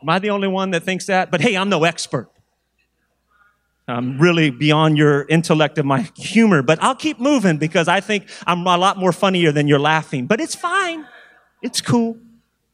Am 0.01 0.09
I 0.09 0.19
the 0.19 0.31
only 0.31 0.49
one 0.49 0.71
that 0.71 0.83
thinks 0.83 1.05
that? 1.05 1.31
But 1.31 1.39
hey, 1.39 1.55
I'm 1.55 1.69
no 1.69 1.85
expert. 1.85 2.29
I'm 3.89 4.19
really 4.19 4.49
beyond 4.49 4.97
your 4.97 5.25
intellect 5.27 5.77
and 5.77 5.87
my 5.87 6.07
humor, 6.15 6.61
but 6.61 6.81
I'll 6.81 6.95
keep 6.95 7.19
moving 7.19 7.57
because 7.57 7.87
I 7.87 7.99
think 8.01 8.27
I'm 8.45 8.65
a 8.65 8.77
lot 8.77 8.97
more 8.97 9.11
funnier 9.11 9.51
than 9.51 9.67
you're 9.67 9.79
laughing. 9.79 10.27
But 10.27 10.39
it's 10.39 10.55
fine. 10.55 11.05
It's 11.61 11.81
cool. 11.81 12.17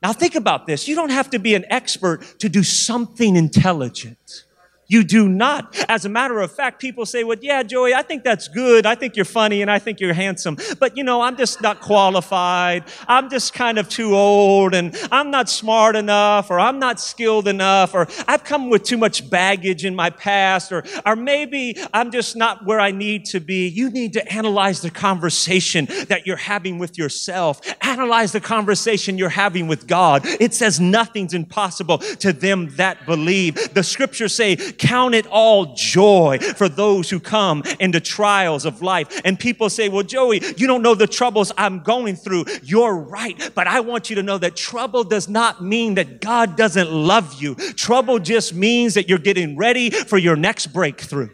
Now 0.04 0.14
think 0.14 0.36
about 0.36 0.68
this. 0.68 0.88
You 0.88 0.96
don't 0.96 1.12
have 1.12 1.30
to 1.32 1.40
be 1.40 1.56
an 1.56 1.66
expert 1.70 2.40
to 2.40 2.50
do 2.50 2.64
something 2.64 3.36
intelligent. 3.36 4.45
You 4.88 5.04
do 5.04 5.28
not. 5.28 5.76
As 5.90 6.06
a 6.06 6.10
matter 6.10 6.40
of 6.40 6.52
fact, 6.52 6.80
people 6.80 7.06
say, 7.06 7.24
well, 7.24 7.38
yeah, 7.42 7.64
Joey, 7.64 7.94
I 7.94 8.04
think 8.04 8.24
that's 8.24 8.48
good. 8.48 8.86
I 8.86 8.96
think 8.96 9.16
you're 9.16 9.26
funny 9.26 9.62
and 9.62 9.72
I 9.72 9.80
think 9.80 10.00
you're 10.00 10.14
handsome. 10.14 10.58
But 10.80 10.96
you 10.96 11.04
know, 11.04 11.22
I'm 11.22 11.38
just 11.38 11.62
not 11.62 11.82
qualified. 11.82 12.84
I'm 13.08 13.30
just 13.30 13.54
kind 13.54 13.80
of 13.80 13.90
too 13.90 14.16
old 14.16 14.76
and 14.76 14.96
I'm 15.12 15.32
not 15.32 15.50
smart 15.50 15.96
enough 15.96 16.52
or 16.52 16.60
I'm 16.60 16.78
not 16.78 17.00
skilled 17.00 17.48
enough 17.48 17.96
or 17.96 18.08
I've 18.28 18.44
come 18.44 18.70
with 18.70 18.84
too 18.84 18.98
much 18.98 19.28
baggage 19.30 19.86
in 19.86 19.96
my 19.96 20.12
past 20.12 20.72
or, 20.72 20.84
or 21.06 21.16
maybe 21.16 21.78
I'm 21.94 22.12
just 22.12 22.36
not 22.36 22.66
where 22.66 22.80
I 22.80 22.92
need 22.92 23.26
to 23.26 23.40
be. 23.40 23.68
You 23.68 23.90
need 23.90 24.14
to 24.14 24.34
analyze 24.34 24.82
the 24.82 24.92
conversation 24.92 25.86
that 26.10 26.28
you're 26.28 26.38
having 26.38 26.78
with 26.78 26.98
yourself. 26.98 27.60
Analyze 27.82 28.34
the 28.34 28.42
conversation 28.42 29.18
you're 29.18 29.30
having 29.30 29.68
with 29.68 29.88
God. 29.88 30.22
It 30.26 30.54
says 30.54 30.80
nothing's 30.80 31.34
impossible 31.34 31.98
to 31.98 32.32
them 32.32 32.70
that 32.76 33.06
believe. 33.06 33.74
The 33.74 33.84
scriptures 33.84 34.36
say, 34.36 34.56
count 34.78 35.16
it 35.16 35.28
all 35.28 35.74
joy 35.76 36.40
for 36.40 36.70
those 36.70 37.10
who 37.10 37.20
come 37.20 37.64
into 37.80 38.00
trials 38.00 38.66
of 38.66 38.82
life. 38.82 39.22
And 39.26 39.40
people 39.40 39.70
say, 39.70 39.90
well, 39.90 40.04
Joey, 40.04 40.42
you 40.58 40.68
don't 40.68 40.82
know 40.82 40.96
the 40.96 41.08
troubles 41.08 41.52
I'm 41.58 41.80
going 41.82 42.16
through. 42.16 42.46
You're 42.64 42.96
right. 42.96 43.52
But 43.56 43.68
I 43.68 43.80
want 43.80 44.10
you 44.10 44.16
to 44.18 44.24
know 44.24 44.38
that 44.38 44.56
trouble 44.56 45.04
does 45.04 45.28
not 45.28 45.64
mean 45.64 45.96
that 45.96 46.22
God 46.22 46.56
doesn't 46.56 46.92
love 46.92 47.42
you. 47.42 47.56
Trouble 47.56 48.20
just 48.20 48.54
means 48.54 48.94
that 48.96 49.10
you're 49.10 49.18
getting 49.18 49.58
ready 49.58 49.90
for 49.90 50.18
your 50.18 50.36
next 50.36 50.68
breakthrough. 50.68 51.30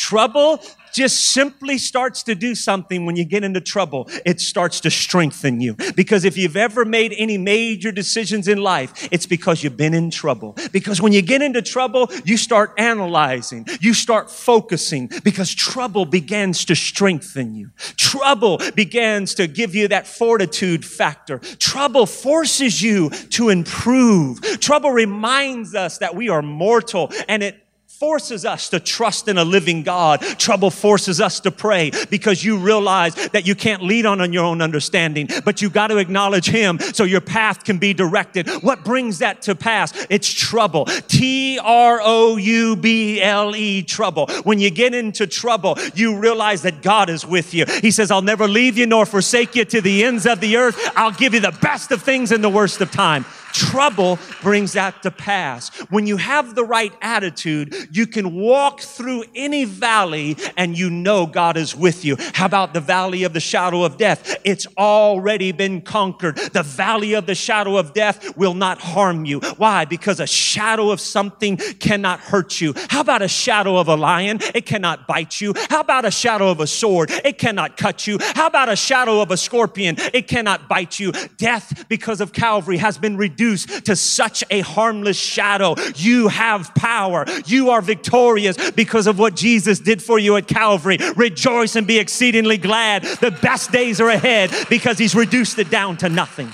Trouble 0.00 0.62
just 0.94 1.22
simply 1.22 1.76
starts 1.76 2.22
to 2.22 2.34
do 2.34 2.54
something 2.54 3.04
when 3.04 3.16
you 3.16 3.24
get 3.24 3.44
into 3.44 3.60
trouble. 3.60 4.08
It 4.24 4.40
starts 4.40 4.80
to 4.80 4.90
strengthen 4.90 5.60
you. 5.60 5.76
Because 5.94 6.24
if 6.24 6.38
you've 6.38 6.56
ever 6.56 6.86
made 6.86 7.14
any 7.18 7.36
major 7.36 7.92
decisions 7.92 8.48
in 8.48 8.58
life, 8.58 9.08
it's 9.12 9.26
because 9.26 9.62
you've 9.62 9.76
been 9.76 9.92
in 9.92 10.10
trouble. 10.10 10.56
Because 10.72 11.02
when 11.02 11.12
you 11.12 11.20
get 11.20 11.42
into 11.42 11.60
trouble, 11.60 12.10
you 12.24 12.38
start 12.38 12.72
analyzing, 12.78 13.66
you 13.80 13.92
start 13.92 14.30
focusing, 14.30 15.10
because 15.22 15.54
trouble 15.54 16.06
begins 16.06 16.64
to 16.64 16.74
strengthen 16.74 17.54
you. 17.54 17.70
Trouble 17.96 18.58
begins 18.74 19.34
to 19.34 19.46
give 19.46 19.74
you 19.74 19.86
that 19.88 20.06
fortitude 20.06 20.82
factor. 20.82 21.40
Trouble 21.58 22.06
forces 22.06 22.80
you 22.80 23.10
to 23.10 23.50
improve. 23.50 24.40
Trouble 24.60 24.92
reminds 24.92 25.74
us 25.74 25.98
that 25.98 26.16
we 26.16 26.30
are 26.30 26.40
mortal 26.40 27.12
and 27.28 27.42
it 27.42 27.66
forces 28.00 28.46
us 28.46 28.70
to 28.70 28.80
trust 28.80 29.28
in 29.28 29.36
a 29.36 29.44
living 29.44 29.82
God. 29.82 30.22
Trouble 30.38 30.70
forces 30.70 31.20
us 31.20 31.38
to 31.40 31.50
pray 31.50 31.90
because 32.08 32.42
you 32.42 32.56
realize 32.56 33.14
that 33.28 33.46
you 33.46 33.54
can't 33.54 33.82
lead 33.82 34.06
on, 34.06 34.32
your 34.32 34.44
own 34.44 34.62
understanding, 34.62 35.28
but 35.44 35.60
you've 35.60 35.74
got 35.74 35.88
to 35.88 35.98
acknowledge 35.98 36.48
Him 36.48 36.78
so 36.78 37.04
your 37.04 37.20
path 37.20 37.62
can 37.62 37.76
be 37.76 37.92
directed. 37.92 38.48
What 38.62 38.86
brings 38.86 39.18
that 39.18 39.42
to 39.42 39.54
pass? 39.54 39.92
It's 40.08 40.32
trouble. 40.32 40.86
T 41.08 41.58
R 41.58 42.00
O 42.02 42.38
U 42.38 42.74
B 42.74 43.20
L 43.20 43.54
E, 43.54 43.82
trouble. 43.82 44.28
When 44.44 44.58
you 44.58 44.70
get 44.70 44.94
into 44.94 45.26
trouble, 45.26 45.76
you 45.94 46.18
realize 46.18 46.62
that 46.62 46.80
God 46.80 47.10
is 47.10 47.26
with 47.26 47.52
you. 47.52 47.66
He 47.82 47.90
says, 47.90 48.10
I'll 48.10 48.22
never 48.22 48.48
leave 48.48 48.78
you 48.78 48.86
nor 48.86 49.04
forsake 49.04 49.54
you 49.54 49.66
to 49.66 49.82
the 49.82 50.04
ends 50.04 50.24
of 50.24 50.40
the 50.40 50.56
earth. 50.56 50.78
I'll 50.96 51.12
give 51.12 51.34
you 51.34 51.40
the 51.40 51.56
best 51.60 51.92
of 51.92 52.02
things 52.02 52.32
in 52.32 52.40
the 52.40 52.48
worst 52.48 52.80
of 52.80 52.90
time. 52.90 53.26
Trouble 53.52 54.18
brings 54.42 54.72
that 54.72 55.02
to 55.02 55.10
pass. 55.10 55.68
When 55.90 56.06
you 56.06 56.16
have 56.16 56.54
the 56.54 56.64
right 56.64 56.92
attitude, 57.02 57.74
you 57.90 58.06
can 58.06 58.34
walk 58.34 58.80
through 58.80 59.24
any 59.34 59.64
valley 59.64 60.36
and 60.56 60.78
you 60.78 60.90
know 60.90 61.26
God 61.26 61.56
is 61.56 61.74
with 61.74 62.04
you. 62.04 62.16
How 62.34 62.46
about 62.46 62.74
the 62.74 62.80
valley 62.80 63.24
of 63.24 63.32
the 63.32 63.40
shadow 63.40 63.84
of 63.84 63.96
death? 63.96 64.36
It's 64.44 64.66
already 64.78 65.52
been 65.52 65.82
conquered. 65.82 66.36
The 66.36 66.62
valley 66.62 67.14
of 67.14 67.26
the 67.26 67.34
shadow 67.34 67.76
of 67.76 67.92
death 67.92 68.36
will 68.36 68.54
not 68.54 68.78
harm 68.78 69.24
you. 69.24 69.40
Why? 69.56 69.84
Because 69.84 70.20
a 70.20 70.26
shadow 70.26 70.90
of 70.90 71.00
something 71.00 71.56
cannot 71.56 72.20
hurt 72.20 72.60
you. 72.60 72.74
How 72.88 73.00
about 73.00 73.22
a 73.22 73.28
shadow 73.28 73.76
of 73.76 73.88
a 73.88 73.96
lion? 73.96 74.38
It 74.54 74.66
cannot 74.66 75.06
bite 75.06 75.40
you. 75.40 75.54
How 75.68 75.80
about 75.80 76.04
a 76.04 76.10
shadow 76.10 76.50
of 76.50 76.60
a 76.60 76.66
sword? 76.66 77.10
It 77.24 77.38
cannot 77.38 77.76
cut 77.76 78.06
you. 78.06 78.18
How 78.20 78.46
about 78.46 78.68
a 78.68 78.76
shadow 78.76 79.20
of 79.20 79.30
a 79.30 79.36
scorpion? 79.36 79.96
It 80.14 80.28
cannot 80.28 80.68
bite 80.68 80.98
you. 80.98 81.12
Death, 81.36 81.86
because 81.88 82.20
of 82.20 82.32
Calvary, 82.32 82.76
has 82.76 82.98
been 82.98 83.16
reduced 83.16 83.39
to 83.40 83.96
such 83.96 84.44
a 84.50 84.60
harmless 84.60 85.18
shadow. 85.18 85.74
You 85.96 86.28
have 86.28 86.74
power. 86.74 87.24
You 87.46 87.70
are 87.70 87.80
victorious 87.80 88.70
because 88.72 89.06
of 89.06 89.18
what 89.18 89.34
Jesus 89.34 89.80
did 89.80 90.02
for 90.02 90.18
you 90.18 90.36
at 90.36 90.46
Calvary. 90.46 90.98
Rejoice 91.16 91.76
and 91.76 91.86
be 91.86 91.98
exceedingly 91.98 92.58
glad. 92.58 93.02
The 93.02 93.30
best 93.30 93.72
days 93.72 94.00
are 94.00 94.10
ahead 94.10 94.50
because 94.68 94.98
he's 94.98 95.14
reduced 95.14 95.58
it 95.58 95.70
down 95.70 95.96
to 95.98 96.08
nothing. 96.08 96.52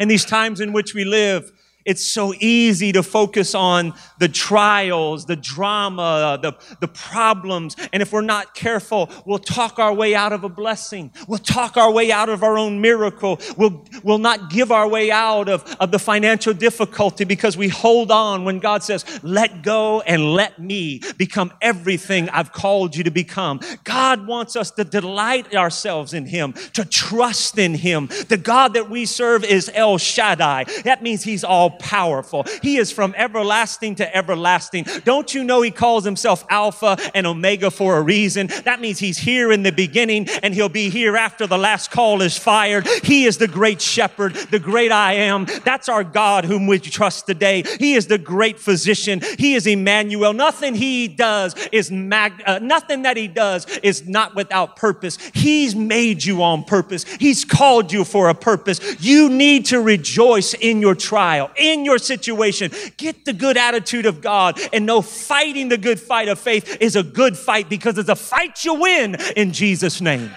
In 0.00 0.08
these 0.08 0.24
times 0.24 0.60
in 0.60 0.72
which 0.72 0.94
we 0.94 1.04
live, 1.04 1.52
it's 1.88 2.06
so 2.06 2.34
easy 2.38 2.92
to 2.92 3.02
focus 3.02 3.54
on 3.54 3.94
the 4.18 4.28
trials, 4.28 5.24
the 5.24 5.36
drama, 5.36 6.38
the, 6.42 6.52
the 6.80 6.88
problems. 6.88 7.76
And 7.94 8.02
if 8.02 8.12
we're 8.12 8.20
not 8.20 8.54
careful, 8.54 9.10
we'll 9.24 9.38
talk 9.38 9.78
our 9.78 9.94
way 9.94 10.14
out 10.14 10.34
of 10.34 10.44
a 10.44 10.50
blessing. 10.50 11.10
We'll 11.26 11.38
talk 11.38 11.78
our 11.78 11.90
way 11.90 12.12
out 12.12 12.28
of 12.28 12.42
our 12.42 12.58
own 12.58 12.82
miracle. 12.82 13.40
We'll, 13.56 13.86
we'll 14.04 14.18
not 14.18 14.50
give 14.50 14.70
our 14.70 14.86
way 14.86 15.10
out 15.10 15.48
of, 15.48 15.64
of 15.80 15.90
the 15.90 15.98
financial 15.98 16.52
difficulty 16.52 17.24
because 17.24 17.56
we 17.56 17.68
hold 17.68 18.10
on 18.10 18.44
when 18.44 18.58
God 18.58 18.82
says, 18.82 19.06
let 19.22 19.62
go 19.62 20.02
and 20.02 20.34
let 20.34 20.58
me 20.58 21.00
become 21.16 21.54
everything 21.62 22.28
I've 22.28 22.52
called 22.52 22.96
you 22.96 23.04
to 23.04 23.10
become. 23.10 23.60
God 23.84 24.26
wants 24.26 24.56
us 24.56 24.70
to 24.72 24.84
delight 24.84 25.54
ourselves 25.54 26.12
in 26.12 26.26
Him, 26.26 26.52
to 26.74 26.84
trust 26.84 27.56
in 27.56 27.74
Him. 27.74 28.10
The 28.28 28.36
God 28.36 28.74
that 28.74 28.90
we 28.90 29.06
serve 29.06 29.42
is 29.42 29.70
El 29.72 29.96
Shaddai. 29.96 30.64
That 30.84 31.02
means 31.02 31.24
He's 31.24 31.44
all 31.44 31.77
powerful. 31.78 32.44
He 32.62 32.76
is 32.76 32.90
from 32.90 33.14
everlasting 33.16 33.96
to 33.96 34.16
everlasting. 34.16 34.86
Don't 35.04 35.34
you 35.34 35.44
know 35.44 35.62
he 35.62 35.70
calls 35.70 36.04
himself 36.04 36.44
Alpha 36.48 36.96
and 37.14 37.26
Omega 37.26 37.70
for 37.70 37.96
a 37.96 38.02
reason? 38.02 38.48
That 38.64 38.80
means 38.80 38.98
he's 38.98 39.18
here 39.18 39.52
in 39.52 39.62
the 39.62 39.72
beginning 39.72 40.28
and 40.42 40.54
he'll 40.54 40.68
be 40.68 40.90
here 40.90 41.16
after 41.16 41.46
the 41.46 41.58
last 41.58 41.90
call 41.90 42.22
is 42.22 42.36
fired. 42.36 42.86
He 43.02 43.24
is 43.24 43.38
the 43.38 43.48
great 43.48 43.80
shepherd, 43.80 44.34
the 44.34 44.58
great 44.58 44.92
I 44.92 45.14
am. 45.14 45.46
That's 45.64 45.88
our 45.88 46.04
God 46.04 46.44
whom 46.44 46.66
we 46.66 46.78
trust 46.78 47.26
today. 47.26 47.62
He 47.78 47.94
is 47.94 48.06
the 48.06 48.18
great 48.18 48.58
physician. 48.58 49.20
He 49.38 49.54
is 49.54 49.66
Emmanuel. 49.66 50.32
Nothing 50.32 50.74
he 50.74 51.08
does 51.08 51.54
is 51.72 51.90
mag- 51.90 52.42
uh, 52.46 52.58
nothing 52.60 53.02
that 53.02 53.16
he 53.16 53.28
does 53.28 53.66
is 53.82 54.06
not 54.06 54.34
without 54.34 54.76
purpose. 54.76 55.18
He's 55.34 55.74
made 55.74 56.24
you 56.24 56.42
on 56.42 56.64
purpose. 56.64 57.04
He's 57.04 57.44
called 57.44 57.92
you 57.92 58.04
for 58.04 58.28
a 58.28 58.34
purpose. 58.34 58.80
You 59.00 59.28
need 59.28 59.66
to 59.66 59.80
rejoice 59.80 60.54
in 60.54 60.80
your 60.80 60.94
trial, 60.94 61.50
in 61.56 61.67
your 61.84 61.98
situation. 61.98 62.70
Get 62.96 63.24
the 63.24 63.32
good 63.32 63.56
attitude 63.56 64.06
of 64.06 64.20
God 64.20 64.58
and 64.72 64.86
know 64.86 65.02
fighting 65.02 65.68
the 65.68 65.78
good 65.78 66.00
fight 66.00 66.28
of 66.28 66.38
faith 66.38 66.78
is 66.80 66.96
a 66.96 67.02
good 67.02 67.36
fight 67.36 67.68
because 67.68 67.98
it's 67.98 68.08
a 68.08 68.16
fight 68.16 68.64
you 68.64 68.74
win 68.74 69.16
in 69.36 69.52
Jesus' 69.52 70.00
name. 70.00 70.30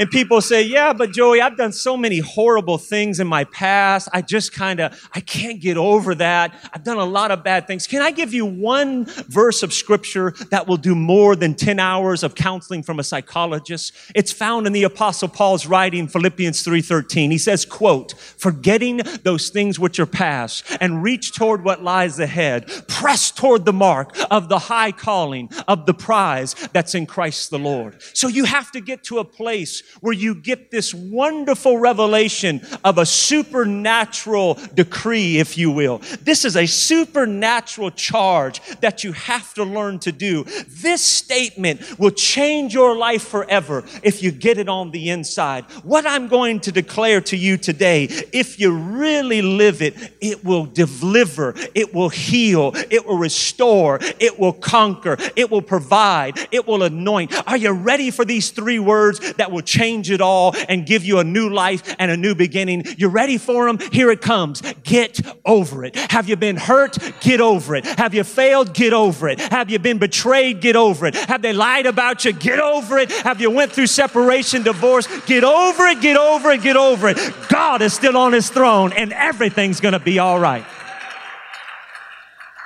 And 0.00 0.10
people 0.10 0.40
say, 0.40 0.62
yeah, 0.62 0.94
but 0.94 1.12
Joey, 1.12 1.42
I've 1.42 1.58
done 1.58 1.72
so 1.72 1.94
many 1.94 2.20
horrible 2.20 2.78
things 2.78 3.20
in 3.20 3.26
my 3.26 3.44
past. 3.44 4.08
I 4.14 4.22
just 4.22 4.50
kind 4.50 4.80
of, 4.80 5.10
I 5.12 5.20
can't 5.20 5.60
get 5.60 5.76
over 5.76 6.14
that. 6.14 6.54
I've 6.72 6.84
done 6.84 6.96
a 6.96 7.04
lot 7.04 7.30
of 7.30 7.44
bad 7.44 7.66
things. 7.66 7.86
Can 7.86 8.00
I 8.00 8.10
give 8.10 8.32
you 8.32 8.46
one 8.46 9.04
verse 9.04 9.62
of 9.62 9.74
scripture 9.74 10.32
that 10.50 10.66
will 10.66 10.78
do 10.78 10.94
more 10.94 11.36
than 11.36 11.54
10 11.54 11.78
hours 11.78 12.22
of 12.22 12.34
counseling 12.34 12.82
from 12.82 12.98
a 12.98 13.04
psychologist? 13.04 13.92
It's 14.14 14.32
found 14.32 14.66
in 14.66 14.72
the 14.72 14.84
apostle 14.84 15.28
Paul's 15.28 15.66
writing, 15.66 16.08
Philippians 16.08 16.64
3.13. 16.64 17.30
He 17.30 17.36
says, 17.36 17.66
quote, 17.66 18.14
forgetting 18.18 19.02
those 19.22 19.50
things 19.50 19.78
which 19.78 20.00
are 20.00 20.06
past 20.06 20.64
and 20.80 21.02
reach 21.02 21.34
toward 21.34 21.62
what 21.62 21.82
lies 21.82 22.18
ahead. 22.18 22.66
Press 22.88 23.30
toward 23.30 23.66
the 23.66 23.74
mark 23.74 24.16
of 24.30 24.48
the 24.48 24.60
high 24.60 24.92
calling 24.92 25.50
of 25.68 25.84
the 25.84 25.92
prize 25.92 26.54
that's 26.72 26.94
in 26.94 27.04
Christ 27.04 27.50
the 27.50 27.58
Lord. 27.58 28.02
So 28.14 28.28
you 28.28 28.46
have 28.46 28.72
to 28.72 28.80
get 28.80 29.04
to 29.04 29.18
a 29.18 29.24
place 29.24 29.82
where 30.00 30.12
you 30.12 30.34
get 30.34 30.70
this 30.70 30.94
wonderful 30.94 31.78
revelation 31.78 32.60
of 32.84 32.98
a 32.98 33.06
supernatural 33.06 34.58
decree, 34.74 35.38
if 35.38 35.58
you 35.58 35.70
will. 35.70 35.98
This 36.22 36.44
is 36.44 36.56
a 36.56 36.66
supernatural 36.66 37.90
charge 37.90 38.60
that 38.80 39.04
you 39.04 39.12
have 39.12 39.52
to 39.54 39.64
learn 39.64 39.98
to 40.00 40.12
do. 40.12 40.44
This 40.68 41.02
statement 41.02 41.98
will 41.98 42.10
change 42.10 42.72
your 42.72 42.96
life 42.96 43.22
forever 43.22 43.84
if 44.02 44.22
you 44.22 44.30
get 44.30 44.58
it 44.58 44.68
on 44.68 44.90
the 44.90 45.10
inside. 45.10 45.64
What 45.82 46.06
I'm 46.06 46.28
going 46.28 46.60
to 46.60 46.72
declare 46.72 47.20
to 47.22 47.36
you 47.36 47.56
today, 47.56 48.04
if 48.32 48.60
you 48.60 48.72
really 48.72 49.42
live 49.42 49.82
it, 49.82 49.94
it 50.20 50.44
will 50.44 50.66
deliver, 50.66 51.54
it 51.74 51.92
will 51.94 52.08
heal, 52.08 52.72
it 52.90 53.06
will 53.06 53.18
restore, 53.18 53.98
it 54.18 54.38
will 54.38 54.52
conquer, 54.52 55.16
it 55.36 55.50
will 55.50 55.62
provide, 55.62 56.38
it 56.52 56.66
will 56.66 56.82
anoint. 56.82 57.32
Are 57.48 57.56
you 57.56 57.72
ready 57.72 58.10
for 58.10 58.24
these 58.24 58.50
three 58.50 58.78
words 58.78 59.34
that 59.34 59.50
will 59.50 59.62
change? 59.62 59.79
Change 59.80 60.10
it 60.10 60.20
all 60.20 60.54
and 60.68 60.84
give 60.84 61.04
you 61.04 61.18
a 61.20 61.24
new 61.24 61.48
life 61.48 61.96
and 61.98 62.10
a 62.10 62.16
new 62.16 62.34
beginning. 62.34 62.84
You're 62.98 63.08
ready 63.08 63.38
for 63.38 63.66
them? 63.66 63.78
Here 63.90 64.10
it 64.10 64.20
comes. 64.20 64.60
Get 64.82 65.20
over 65.46 65.84
it. 65.84 65.96
Have 65.96 66.28
you 66.28 66.36
been 66.36 66.56
hurt? 66.56 66.98
Get 67.20 67.40
over 67.40 67.76
it. 67.76 67.86
Have 67.86 68.12
you 68.12 68.22
failed? 68.22 68.74
Get 68.74 68.92
over 68.92 69.28
it. 69.28 69.40
Have 69.40 69.70
you 69.70 69.78
been 69.78 69.96
betrayed? 69.96 70.60
Get 70.60 70.76
over 70.76 71.06
it. 71.06 71.14
Have 71.14 71.40
they 71.40 71.54
lied 71.54 71.86
about 71.86 72.26
you? 72.26 72.32
Get 72.32 72.60
over 72.60 72.98
it. 72.98 73.10
Have 73.10 73.40
you 73.40 73.50
went 73.50 73.72
through 73.72 73.86
separation, 73.86 74.62
divorce? 74.62 75.06
Get 75.24 75.44
over 75.44 75.86
it. 75.86 76.02
Get 76.02 76.18
over 76.18 76.50
it. 76.50 76.62
Get 76.62 76.76
over 76.76 77.08
it. 77.08 77.18
God 77.48 77.80
is 77.80 77.94
still 77.94 78.18
on 78.18 78.34
his 78.34 78.50
throne 78.50 78.92
and 78.92 79.14
everything's 79.14 79.80
going 79.80 79.92
to 79.92 79.98
be 79.98 80.18
all 80.18 80.38
right. 80.38 80.64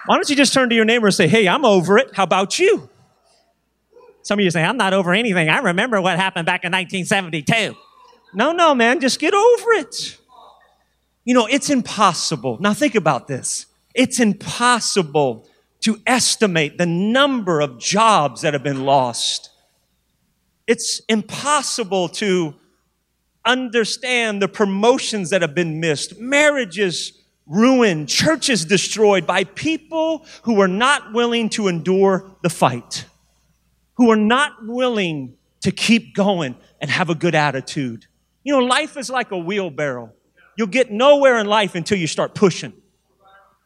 Why 0.07 0.17
don't 0.17 0.29
you 0.29 0.37
just 0.37 0.53
turn 0.53 0.69
to 0.69 0.75
your 0.75 0.85
neighbor 0.85 1.07
and 1.07 1.15
say, 1.15 1.29
Hey, 1.29 1.47
I'm 1.47 1.65
over 1.65 1.97
it. 1.97 2.11
How 2.15 2.25
about 2.25 2.59
you? 2.59 2.91
Some 4.25 4.39
of 4.39 4.45
you 4.45 4.51
say, 4.51 4.65
I'm 4.65 4.77
not 4.77 4.93
over 4.93 5.13
anything. 5.13 5.49
I 5.49 5.59
remember 5.59 6.01
what 6.01 6.17
happened 6.19 6.47
back 6.47 6.65
in 6.65 6.73
1972. 6.73 7.77
No, 8.35 8.53
no, 8.53 8.75
man, 8.75 9.01
just 9.01 9.21
get 9.21 9.35
over 9.35 9.73
it. 9.75 10.19
You 11.25 11.35
know, 11.35 11.47
it's 11.47 11.71
impossible. 11.71 12.59
Now, 12.61 12.75
think 12.75 12.95
about 12.95 13.29
this. 13.29 13.67
It's 13.95 14.19
impossible 14.19 15.47
to 15.83 16.01
estimate 16.07 16.79
the 16.79 16.87
number 16.87 17.61
of 17.61 17.79
jobs 17.79 18.41
that 18.41 18.55
have 18.55 18.63
been 18.63 18.85
lost. 18.85 19.51
It's 20.67 21.01
impossible 21.09 22.09
to 22.09 22.55
understand 23.45 24.41
the 24.41 24.49
promotions 24.49 25.31
that 25.31 25.43
have 25.43 25.55
been 25.55 25.81
missed, 25.81 26.19
marriages 26.19 27.13
ruined, 27.47 28.09
churches 28.09 28.65
destroyed 28.65 29.27
by 29.27 29.45
people 29.45 30.25
who 30.45 30.61
are 30.63 30.69
not 30.69 31.13
willing 31.13 31.51
to 31.51 31.69
endure 31.69 32.31
the 32.43 32.49
fight, 32.49 33.05
who 33.95 34.11
are 34.11 34.17
not 34.17 34.67
willing 34.67 35.37
to 35.61 35.71
keep 35.71 36.15
going 36.15 36.57
and 36.81 36.91
have 36.91 37.11
a 37.11 37.15
good 37.15 37.35
attitude. 37.35 38.07
You 38.43 38.53
know, 38.53 38.65
life 38.65 38.97
is 38.97 39.09
like 39.09 39.31
a 39.31 39.39
wheelbarrow. 39.39 40.13
You'll 40.57 40.67
get 40.67 40.93
nowhere 40.93 41.39
in 41.39 41.47
life 41.47 41.75
until 41.75 41.99
you 41.99 42.07
start 42.07 42.35
pushing. 42.35 42.73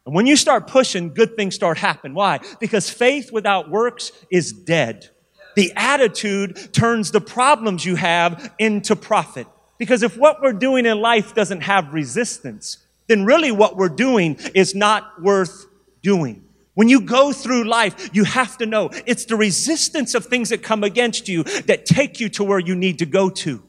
And 0.07 0.15
when 0.15 0.27
you 0.27 0.37
start 0.37 0.67
pushing, 0.69 1.13
good 1.13 1.37
things 1.37 1.55
start 1.55 1.77
happening. 1.77 2.15
Why? 2.15 2.41
Because 2.61 2.89
faith 2.89 3.31
without 3.31 3.69
works 3.69 4.13
is 4.31 4.53
dead. 4.53 5.11
The 5.55 5.73
attitude 5.77 6.73
turns 6.73 7.11
the 7.11 7.21
problems 7.21 7.85
you 7.85 7.97
have 7.97 8.55
into 8.59 8.97
profit. 8.97 9.47
Because 9.77 10.03
if 10.03 10.17
what 10.17 10.41
we're 10.41 10.53
doing 10.53 10.87
in 10.87 11.01
life 11.01 11.35
doesn't 11.35 11.63
have 11.63 11.93
resistance, 11.93 12.79
then 13.07 13.25
really 13.25 13.51
what 13.51 13.77
we're 13.77 13.89
doing 13.89 14.39
is 14.55 14.75
not 14.75 15.21
worth 15.21 15.67
doing. 16.03 16.45
When 16.79 16.89
you 16.89 17.01
go 17.01 17.33
through 17.33 17.65
life, 17.65 18.09
you 18.13 18.23
have 18.23 18.57
to 18.59 18.65
know 18.65 18.91
it's 19.05 19.25
the 19.25 19.35
resistance 19.35 20.15
of 20.15 20.27
things 20.27 20.51
that 20.51 20.63
come 20.63 20.85
against 20.85 21.29
you 21.29 21.43
that 21.43 21.87
take 21.87 22.21
you 22.21 22.29
to 22.29 22.45
where 22.45 22.61
you 22.61 22.77
need 22.77 23.01
to 23.01 23.05
go 23.05 23.31
to. 23.31 23.61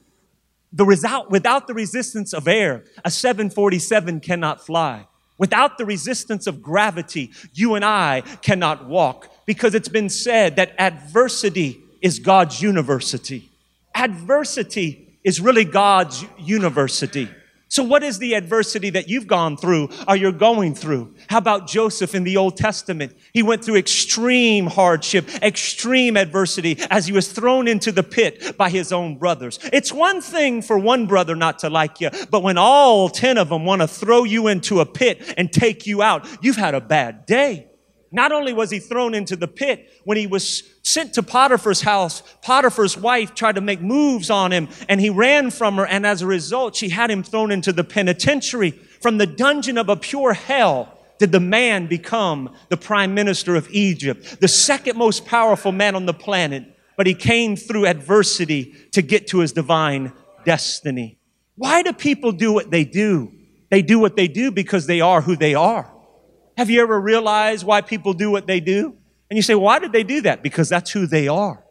The 0.74 0.86
result, 0.86 1.32
without 1.32 1.66
the 1.66 1.74
resistance 1.74 2.34
of 2.34 2.48
air, 2.48 2.84
a 3.04 3.10
747 3.10 4.20
cannot 4.20 4.64
fly. 4.64 5.08
Without 5.40 5.80
the 5.80 5.86
resistance 5.86 6.46
of 6.46 6.62
gravity, 6.62 7.32
you 7.52 7.74
and 7.74 7.84
I 7.84 8.22
cannot 8.44 8.88
walk 8.88 9.28
because 9.48 9.74
it's 9.74 9.90
been 9.90 10.10
said 10.10 10.58
that 10.58 10.76
adversity 10.78 11.82
is 12.04 12.20
God's 12.20 12.62
university. 12.62 13.50
Adversity 13.96 15.18
is 15.24 15.42
really 15.42 15.66
God's 15.66 16.24
university. 16.38 17.28
So, 17.70 17.84
what 17.84 18.02
is 18.02 18.18
the 18.18 18.34
adversity 18.34 18.90
that 18.90 19.10
you've 19.10 19.28
gone 19.28 19.56
through 19.56 19.90
or 20.08 20.16
you're 20.16 20.32
going 20.32 20.74
through? 20.74 21.14
How 21.28 21.38
about 21.38 21.68
Joseph 21.68 22.16
in 22.16 22.24
the 22.24 22.36
Old 22.36 22.58
Testament? 22.58 23.16
He 23.32 23.44
went 23.44 23.64
through 23.64 23.76
extreme 23.76 24.66
hardship, 24.66 25.30
extreme 25.44 26.18
adversity 26.18 26.80
as 26.90 27.06
he 27.06 27.14
was 27.14 27.32
thrown 27.32 27.68
into 27.68 27.92
the 27.92 28.02
pit 28.02 28.58
by 28.58 28.72
his 28.72 28.92
own 28.92 29.20
brothers. 29.20 29.60
It's 29.72 29.94
one 29.94 30.20
thing 30.20 30.64
for 30.64 30.80
one 30.80 31.06
brother 31.06 31.36
not 31.36 31.60
to 31.60 31.70
like 31.70 32.02
you, 32.02 32.10
but 32.32 32.42
when 32.42 32.58
all 32.58 33.08
10 33.08 33.38
of 33.38 33.50
them 33.50 33.66
want 33.66 33.84
to 33.84 33.88
throw 33.88 34.24
you 34.24 34.48
into 34.48 34.80
a 34.80 34.86
pit 34.86 35.36
and 35.38 35.54
take 35.54 35.86
you 35.86 36.02
out, 36.02 36.28
you've 36.42 36.56
had 36.56 36.74
a 36.74 36.82
bad 36.82 37.28
day. 37.28 37.69
Not 38.12 38.32
only 38.32 38.54
was 38.54 38.72
he 38.72 38.80
thrown 38.80 39.14
into 39.14 39.36
the 39.36 39.48
pit, 39.48 39.92
when 40.04 40.18
he 40.18 40.26
was 40.26 40.64
sent 40.82 41.14
to 41.14 41.24
Potiphar's 41.24 41.82
house, 41.82 42.24
Potiphar's 42.42 42.98
wife 42.98 43.36
tried 43.36 43.56
to 43.56 43.62
make 43.62 43.82
moves 43.82 44.30
on 44.30 44.52
him 44.52 44.68
and 44.88 45.00
he 45.00 45.10
ran 45.10 45.52
from 45.52 45.76
her. 45.76 45.86
And 45.86 46.06
as 46.06 46.22
a 46.22 46.28
result, 46.28 46.76
she 46.76 46.90
had 46.90 47.12
him 47.12 47.22
thrown 47.22 47.52
into 47.52 47.72
the 47.72 47.84
penitentiary. 47.84 48.72
From 49.02 49.18
the 49.18 49.28
dungeon 49.28 49.78
of 49.78 49.90
a 49.90 49.96
pure 49.96 50.34
hell 50.34 50.98
did 51.20 51.32
the 51.32 51.40
man 51.40 51.86
become 51.86 52.56
the 52.70 52.78
prime 52.78 53.14
minister 53.14 53.56
of 53.56 53.70
Egypt, 53.72 54.40
the 54.40 54.48
second 54.48 54.98
most 54.98 55.26
powerful 55.26 55.72
man 55.72 55.96
on 55.96 56.06
the 56.06 56.14
planet. 56.14 56.64
But 56.98 57.08
he 57.08 57.14
came 57.14 57.56
through 57.56 57.86
adversity 57.86 58.74
to 58.92 59.02
get 59.02 59.28
to 59.28 59.40
his 59.40 59.54
divine 59.54 60.12
destiny. 60.46 61.20
Why 61.56 61.84
do 61.84 61.94
people 61.94 62.32
do 62.32 62.52
what 62.54 62.72
they 62.72 62.86
do? 62.86 63.32
They 63.70 63.82
do 63.82 64.00
what 64.00 64.16
they 64.16 64.28
do 64.28 64.50
because 64.50 64.88
they 64.88 65.02
are 65.02 65.22
who 65.22 65.36
they 65.36 65.54
are. 65.54 65.92
Have 66.60 66.70
you 66.70 66.82
ever 66.82 67.00
realized 67.00 67.66
why 67.66 67.80
people 67.80 68.12
do 68.12 68.30
what 68.30 68.46
they 68.46 68.60
do? 68.60 68.94
And 69.30 69.38
you 69.38 69.42
say, 69.42 69.56
why 69.56 69.80
did 69.80 69.94
they 69.94 70.04
do 70.04 70.20
that? 70.24 70.44
Because 70.44 70.68
that's 70.68 70.92
who 70.92 71.08
they 71.08 71.30
are. 71.30 71.64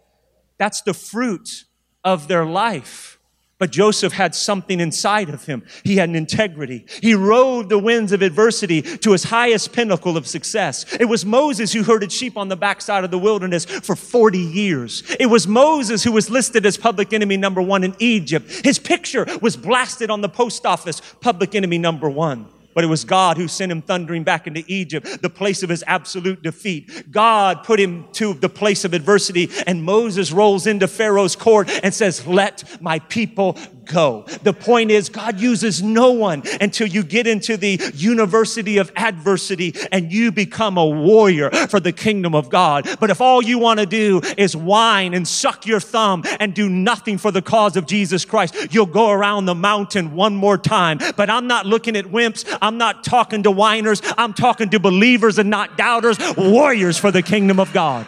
That's 0.57 0.81
the 0.81 0.95
fruit 0.95 1.65
of 2.05 2.27
their 2.27 2.47
life. 2.47 3.19
But 3.59 3.71
Joseph 3.71 4.15
had 4.15 4.35
something 4.35 4.81
inside 4.81 5.29
of 5.29 5.45
him. 5.45 5.63
He 5.85 5.97
had 5.97 6.09
an 6.09 6.15
integrity. 6.15 6.87
He 7.03 7.13
rode 7.13 7.69
the 7.69 7.79
winds 7.79 8.13
of 8.13 8.23
adversity 8.23 8.81
to 8.81 9.13
his 9.13 9.25
highest 9.25 9.75
pinnacle 9.75 10.17
of 10.17 10.27
success. 10.27 10.87
It 10.99 11.05
was 11.05 11.23
Moses 11.23 11.71
who 11.75 11.83
herded 11.83 12.11
sheep 12.11 12.39
on 12.39 12.49
the 12.49 12.57
backside 12.57 13.05
of 13.05 13.11
the 13.11 13.19
wilderness 13.19 13.67
for 13.67 13.95
40 13.95 14.39
years. 14.39 15.03
It 15.21 15.27
was 15.27 15.47
Moses 15.47 16.03
who 16.03 16.13
was 16.13 16.31
listed 16.31 16.65
as 16.65 16.79
public 16.79 17.13
enemy 17.13 17.37
number 17.37 17.61
one 17.61 17.85
in 17.85 17.95
Egypt. 17.99 18.65
His 18.65 18.79
picture 18.79 19.27
was 19.43 19.55
blasted 19.55 20.09
on 20.09 20.23
the 20.23 20.31
post 20.31 20.65
office, 20.65 21.03
public 21.21 21.55
enemy 21.55 21.77
number 21.77 22.09
one. 22.09 22.47
But 22.79 22.85
it 22.85 22.87
was 22.87 23.05
God 23.05 23.37
who 23.37 23.49
sent 23.49 23.73
him 23.73 23.83
thundering 23.83 24.23
back 24.23 24.47
into 24.47 24.63
Egypt, 24.69 25.21
the 25.21 25.29
place 25.29 25.65
of 25.65 25.69
his 25.69 25.83
absolute 25.89 26.45
defeat. 26.45 27.11
God 27.11 27.65
put 27.65 27.81
him 27.81 28.07
to 28.13 28.35
the 28.35 28.49
place 28.49 28.85
of 28.85 28.95
adversity, 28.95 29.51
and 29.67 29.83
Moses 29.83 30.31
rolls 30.31 30.65
into 30.65 30.87
Pharaoh's 30.87 31.35
court 31.35 31.69
and 31.83 31.93
says, 31.93 32.25
Let 32.25 32.81
my 32.81 33.01
people 33.01 33.59
go. 33.89 34.25
The 34.43 34.53
point 34.53 34.91
is, 34.91 35.09
God 35.09 35.41
uses 35.41 35.83
no 35.83 36.13
one 36.13 36.43
until 36.61 36.87
you 36.87 37.03
get 37.03 37.27
into 37.27 37.57
the 37.57 37.81
university 37.95 38.79
of 38.79 38.93
adversity 38.97 39.75
and 39.91 40.13
you 40.13 40.31
become 40.31 40.77
a 40.79 40.87
warrior 40.87 41.51
for 41.51 41.81
the 41.81 41.93
kingdom 41.93 42.35
of 42.35 42.51
God. 42.51 42.89
But 43.01 43.11
if 43.11 43.21
all 43.21 43.43
you 43.43 43.59
want 43.59 43.81
to 43.81 43.87
do 43.87 44.21
is 44.37 44.55
whine 44.55 45.15
and 45.15 45.27
suck 45.27 45.67
your 45.67 45.81
thumb 45.81 46.23
and 46.39 46.55
do 46.55 46.69
nothing 46.69 47.19
for 47.19 47.31
the 47.31 47.43
cause 47.43 47.77
of 47.77 47.87
Jesus 47.87 48.25
Christ, 48.25 48.55
you'll 48.71 48.87
go 48.87 49.11
around 49.11 49.47
the 49.47 49.55
mountain 49.55 50.15
one 50.15 50.37
more 50.37 50.59
time. 50.59 50.99
But 51.17 51.31
I'm 51.31 51.47
not 51.47 51.67
looking 51.67 51.97
at 51.97 52.05
wimps. 52.05 52.57
I'm 52.63 52.79
not 52.79 53.03
talking 53.03 53.43
to 53.45 53.51
whiners. 53.51 54.03
I'm 54.17 54.35
talking 54.35 54.71
to 54.71 54.79
believers 54.79 55.39
and 55.39 55.51
not 55.51 55.77
doubters, 55.77 56.19
warriors 56.37 56.99
for 56.99 57.11
the 57.11 57.23
kingdom 57.23 57.59
of 57.59 57.73
God. 57.73 58.07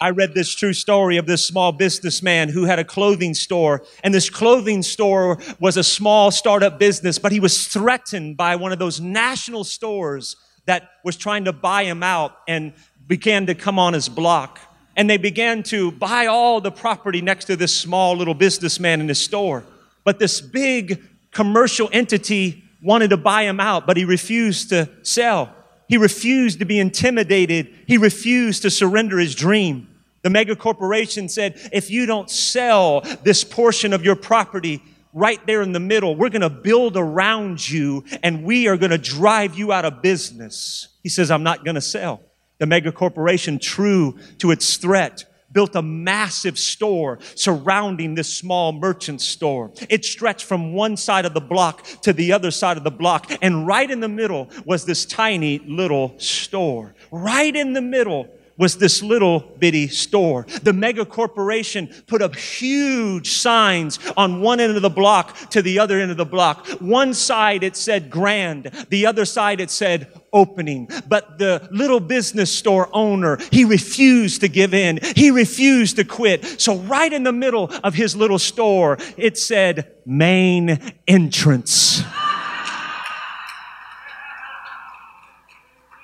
I 0.00 0.10
read 0.10 0.34
this 0.34 0.54
true 0.54 0.74
story 0.74 1.16
of 1.16 1.26
this 1.26 1.46
small 1.46 1.72
businessman 1.72 2.50
who 2.50 2.64
had 2.64 2.78
a 2.78 2.84
clothing 2.84 3.32
store. 3.34 3.82
And 4.04 4.12
this 4.12 4.28
clothing 4.28 4.82
store 4.82 5.38
was 5.58 5.76
a 5.76 5.84
small 5.84 6.30
startup 6.30 6.78
business, 6.78 7.18
but 7.18 7.32
he 7.32 7.40
was 7.40 7.66
threatened 7.66 8.36
by 8.36 8.56
one 8.56 8.72
of 8.72 8.78
those 8.78 9.00
national 9.00 9.64
stores 9.64 10.36
that 10.66 10.90
was 11.04 11.16
trying 11.16 11.44
to 11.44 11.52
buy 11.52 11.84
him 11.84 12.02
out 12.02 12.36
and 12.46 12.74
began 13.06 13.46
to 13.46 13.54
come 13.54 13.78
on 13.78 13.94
his 13.94 14.08
block. 14.08 14.58
And 14.96 15.08
they 15.08 15.16
began 15.16 15.62
to 15.64 15.92
buy 15.92 16.26
all 16.26 16.60
the 16.60 16.72
property 16.72 17.22
next 17.22 17.46
to 17.46 17.56
this 17.56 17.74
small 17.74 18.16
little 18.16 18.34
businessman 18.34 19.00
in 19.00 19.08
his 19.08 19.22
store. 19.22 19.64
But 20.04 20.18
this 20.18 20.40
big 20.40 21.02
commercial 21.30 21.88
entity 21.92 22.64
wanted 22.82 23.10
to 23.10 23.16
buy 23.16 23.42
him 23.42 23.60
out, 23.60 23.86
but 23.86 23.96
he 23.96 24.04
refused 24.04 24.70
to 24.70 24.88
sell. 25.02 25.55
He 25.88 25.96
refused 25.96 26.58
to 26.58 26.64
be 26.64 26.78
intimidated. 26.78 27.68
He 27.86 27.98
refused 27.98 28.62
to 28.62 28.70
surrender 28.70 29.18
his 29.18 29.34
dream. 29.34 29.88
The 30.22 30.30
mega 30.30 30.56
corporation 30.56 31.28
said, 31.28 31.68
if 31.72 31.90
you 31.90 32.06
don't 32.06 32.28
sell 32.28 33.02
this 33.22 33.44
portion 33.44 33.92
of 33.92 34.04
your 34.04 34.16
property 34.16 34.82
right 35.12 35.44
there 35.46 35.62
in 35.62 35.72
the 35.72 35.80
middle, 35.80 36.16
we're 36.16 36.30
going 36.30 36.42
to 36.42 36.50
build 36.50 36.96
around 36.96 37.68
you 37.68 38.04
and 38.22 38.42
we 38.42 38.66
are 38.66 38.76
going 38.76 38.90
to 38.90 38.98
drive 38.98 39.56
you 39.56 39.72
out 39.72 39.84
of 39.84 40.02
business. 40.02 40.88
He 41.02 41.08
says, 41.08 41.30
I'm 41.30 41.44
not 41.44 41.64
going 41.64 41.76
to 41.76 41.80
sell. 41.80 42.20
The 42.58 42.66
mega 42.66 42.90
corporation, 42.90 43.58
true 43.58 44.18
to 44.38 44.50
its 44.50 44.76
threat, 44.76 45.24
built 45.56 45.74
a 45.74 45.80
massive 45.80 46.58
store 46.58 47.18
surrounding 47.34 48.14
this 48.14 48.28
small 48.28 48.72
merchant 48.72 49.22
store. 49.22 49.72
It 49.88 50.04
stretched 50.04 50.44
from 50.44 50.74
one 50.74 50.98
side 50.98 51.24
of 51.24 51.32
the 51.32 51.40
block 51.40 51.82
to 52.02 52.12
the 52.12 52.34
other 52.34 52.50
side 52.50 52.76
of 52.76 52.84
the 52.84 52.90
block. 52.90 53.32
And 53.40 53.66
right 53.66 53.90
in 53.90 54.00
the 54.00 54.08
middle 54.08 54.50
was 54.66 54.84
this 54.84 55.06
tiny 55.06 55.60
little 55.60 56.12
store. 56.18 56.94
Right 57.10 57.56
in 57.56 57.72
the 57.72 57.80
middle 57.80 58.28
was 58.56 58.78
this 58.78 59.02
little 59.02 59.40
bitty 59.58 59.88
store. 59.88 60.46
The 60.62 60.72
mega 60.72 61.04
corporation 61.04 61.88
put 62.06 62.22
up 62.22 62.34
huge 62.36 63.32
signs 63.32 63.98
on 64.16 64.40
one 64.40 64.60
end 64.60 64.76
of 64.76 64.82
the 64.82 64.90
block 64.90 65.36
to 65.50 65.60
the 65.62 65.78
other 65.78 66.00
end 66.00 66.10
of 66.10 66.16
the 66.16 66.24
block. 66.24 66.66
One 66.80 67.14
side 67.14 67.62
it 67.62 67.76
said 67.76 68.10
grand, 68.10 68.70
the 68.88 69.06
other 69.06 69.24
side 69.24 69.60
it 69.60 69.70
said 69.70 70.12
opening. 70.32 70.88
But 71.08 71.38
the 71.38 71.68
little 71.70 72.00
business 72.00 72.50
store 72.50 72.88
owner, 72.92 73.38
he 73.50 73.64
refused 73.64 74.40
to 74.42 74.48
give 74.48 74.74
in. 74.74 74.98
He 75.14 75.30
refused 75.30 75.96
to 75.96 76.04
quit. 76.04 76.60
So 76.60 76.76
right 76.76 77.12
in 77.12 77.22
the 77.24 77.32
middle 77.32 77.70
of 77.84 77.94
his 77.94 78.16
little 78.16 78.38
store, 78.38 78.98
it 79.16 79.38
said 79.38 79.92
main 80.04 80.94
entrance. 81.06 82.02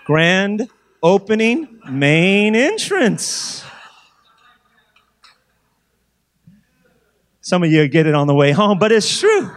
Grand 0.05 0.69
opening 1.03 1.81
main 1.91 2.55
entrance. 2.55 3.65
Some 7.41 7.65
of 7.65 7.73
you 7.73 7.89
get 7.89 8.07
it 8.07 8.15
on 8.15 8.29
the 8.29 8.35
way 8.35 8.53
home, 8.53 8.79
but 8.79 8.93
it's 8.93 9.19
true. 9.19 9.51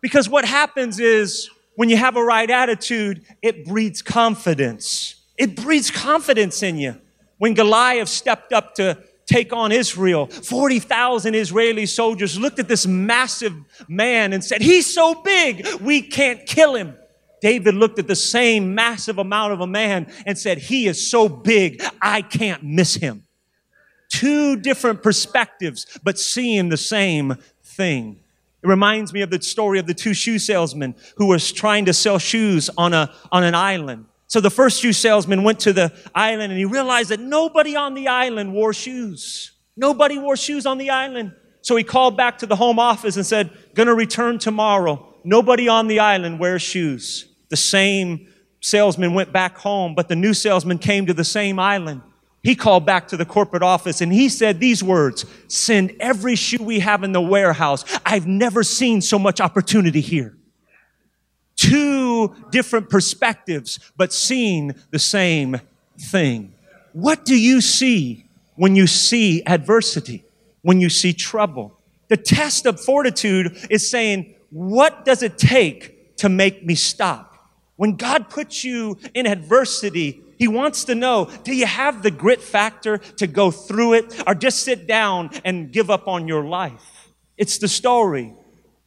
Because 0.00 0.28
what 0.28 0.44
happens 0.44 0.98
is 0.98 1.48
when 1.76 1.88
you 1.88 1.96
have 1.96 2.16
a 2.16 2.22
right 2.22 2.50
attitude, 2.50 3.22
it 3.40 3.64
breeds 3.64 4.02
confidence. 4.02 5.14
It 5.36 5.54
breeds 5.54 5.90
confidence 5.90 6.62
in 6.62 6.76
you. 6.76 6.96
When 7.38 7.54
Goliath 7.54 8.08
stepped 8.08 8.52
up 8.52 8.74
to 8.74 8.98
take 9.26 9.52
on 9.52 9.70
Israel, 9.70 10.26
40,000 10.26 11.34
Israeli 11.34 11.86
soldiers 11.86 12.38
looked 12.38 12.58
at 12.58 12.66
this 12.66 12.86
massive 12.86 13.54
man 13.86 14.32
and 14.32 14.42
said, 14.42 14.60
He's 14.60 14.92
so 14.92 15.14
big, 15.22 15.66
we 15.80 16.02
can't 16.02 16.44
kill 16.46 16.74
him. 16.74 16.96
David 17.40 17.74
looked 17.74 17.98
at 17.98 18.08
the 18.08 18.16
same 18.16 18.74
massive 18.74 19.18
amount 19.18 19.52
of 19.52 19.60
a 19.60 19.66
man 19.66 20.12
and 20.26 20.38
said, 20.38 20.58
He 20.58 20.86
is 20.86 21.10
so 21.10 21.28
big, 21.28 21.82
I 22.00 22.22
can't 22.22 22.62
miss 22.62 22.94
him. 22.94 23.24
Two 24.08 24.56
different 24.56 25.02
perspectives, 25.02 25.86
but 26.02 26.18
seeing 26.18 26.68
the 26.68 26.76
same 26.76 27.36
thing. 27.62 28.20
It 28.62 28.66
reminds 28.66 29.12
me 29.12 29.20
of 29.20 29.30
the 29.30 29.40
story 29.40 29.78
of 29.78 29.86
the 29.86 29.94
two 29.94 30.14
shoe 30.14 30.38
salesmen 30.38 30.96
who 31.16 31.26
was 31.26 31.52
trying 31.52 31.84
to 31.84 31.92
sell 31.92 32.18
shoes 32.18 32.68
on 32.76 32.92
a, 32.92 33.12
on 33.30 33.44
an 33.44 33.54
island. 33.54 34.06
So 34.26 34.40
the 34.40 34.50
first 34.50 34.80
shoe 34.80 34.92
salesman 34.92 35.44
went 35.44 35.60
to 35.60 35.72
the 35.72 35.92
island 36.14 36.52
and 36.52 36.58
he 36.58 36.64
realized 36.64 37.10
that 37.10 37.20
nobody 37.20 37.76
on 37.76 37.94
the 37.94 38.08
island 38.08 38.52
wore 38.52 38.72
shoes. 38.72 39.52
Nobody 39.76 40.18
wore 40.18 40.36
shoes 40.36 40.66
on 40.66 40.78
the 40.78 40.90
island. 40.90 41.32
So 41.60 41.76
he 41.76 41.84
called 41.84 42.16
back 42.16 42.38
to 42.38 42.46
the 42.46 42.56
home 42.56 42.78
office 42.78 43.16
and 43.16 43.24
said, 43.24 43.50
gonna 43.74 43.94
return 43.94 44.38
tomorrow. 44.38 45.14
Nobody 45.22 45.68
on 45.68 45.86
the 45.86 46.00
island 46.00 46.40
wears 46.40 46.62
shoes. 46.62 47.27
The 47.48 47.56
same 47.56 48.28
salesman 48.60 49.14
went 49.14 49.32
back 49.32 49.56
home, 49.58 49.94
but 49.94 50.08
the 50.08 50.16
new 50.16 50.34
salesman 50.34 50.78
came 50.78 51.06
to 51.06 51.14
the 51.14 51.24
same 51.24 51.58
island. 51.58 52.02
He 52.42 52.54
called 52.54 52.86
back 52.86 53.08
to 53.08 53.16
the 53.16 53.24
corporate 53.24 53.62
office 53.62 54.00
and 54.00 54.12
he 54.12 54.28
said 54.28 54.60
these 54.60 54.82
words, 54.82 55.26
send 55.48 55.94
every 56.00 56.36
shoe 56.36 56.62
we 56.62 56.78
have 56.80 57.02
in 57.02 57.12
the 57.12 57.20
warehouse. 57.20 57.84
I've 58.06 58.26
never 58.26 58.62
seen 58.62 59.00
so 59.00 59.18
much 59.18 59.40
opportunity 59.40 60.00
here. 60.00 60.36
Two 61.56 62.34
different 62.50 62.88
perspectives, 62.88 63.80
but 63.96 64.12
seeing 64.12 64.74
the 64.90 64.98
same 64.98 65.60
thing. 65.98 66.54
What 66.92 67.24
do 67.24 67.38
you 67.38 67.60
see 67.60 68.24
when 68.54 68.76
you 68.76 68.86
see 68.86 69.44
adversity? 69.44 70.24
When 70.62 70.80
you 70.80 70.88
see 70.88 71.12
trouble? 71.12 71.78
The 72.08 72.16
test 72.16 72.66
of 72.66 72.80
fortitude 72.80 73.66
is 73.68 73.90
saying, 73.90 74.34
what 74.50 75.04
does 75.04 75.22
it 75.22 75.38
take 75.38 76.16
to 76.18 76.28
make 76.28 76.64
me 76.64 76.74
stop? 76.74 77.27
When 77.78 77.94
God 77.94 78.28
puts 78.28 78.64
you 78.64 78.98
in 79.14 79.24
adversity, 79.28 80.20
He 80.36 80.48
wants 80.48 80.82
to 80.86 80.96
know, 80.96 81.30
do 81.44 81.54
you 81.54 81.64
have 81.64 82.02
the 82.02 82.10
grit 82.10 82.42
factor 82.42 82.98
to 82.98 83.28
go 83.28 83.52
through 83.52 83.92
it 83.92 84.20
or 84.26 84.34
just 84.34 84.64
sit 84.64 84.88
down 84.88 85.30
and 85.44 85.72
give 85.72 85.88
up 85.88 86.08
on 86.08 86.26
your 86.26 86.44
life? 86.44 87.12
It's 87.36 87.58
the 87.58 87.68
story 87.68 88.34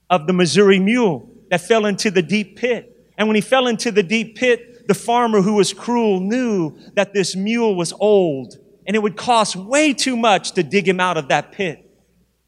of 0.09 0.27
the 0.27 0.33
Missouri 0.33 0.77
mule 0.77 1.29
that 1.49 1.61
fell 1.61 1.85
into 1.85 2.11
the 2.11 2.21
deep 2.21 2.57
pit. 2.57 3.09
And 3.17 3.29
when 3.29 3.35
he 3.35 3.41
fell 3.41 3.67
into 3.67 3.91
the 3.91 4.03
deep 4.03 4.35
pit, 4.35 4.89
the 4.89 4.93
farmer 4.93 5.41
who 5.41 5.53
was 5.53 5.71
cruel 5.71 6.19
knew 6.19 6.77
that 6.95 7.13
this 7.13 7.33
mule 7.33 7.75
was 7.75 7.93
old 7.93 8.57
and 8.85 8.93
it 8.93 8.99
would 8.99 9.15
cost 9.15 9.55
way 9.55 9.93
too 9.93 10.17
much 10.17 10.51
to 10.53 10.63
dig 10.63 10.85
him 10.85 10.99
out 10.99 11.15
of 11.15 11.29
that 11.29 11.53
pit. 11.53 11.89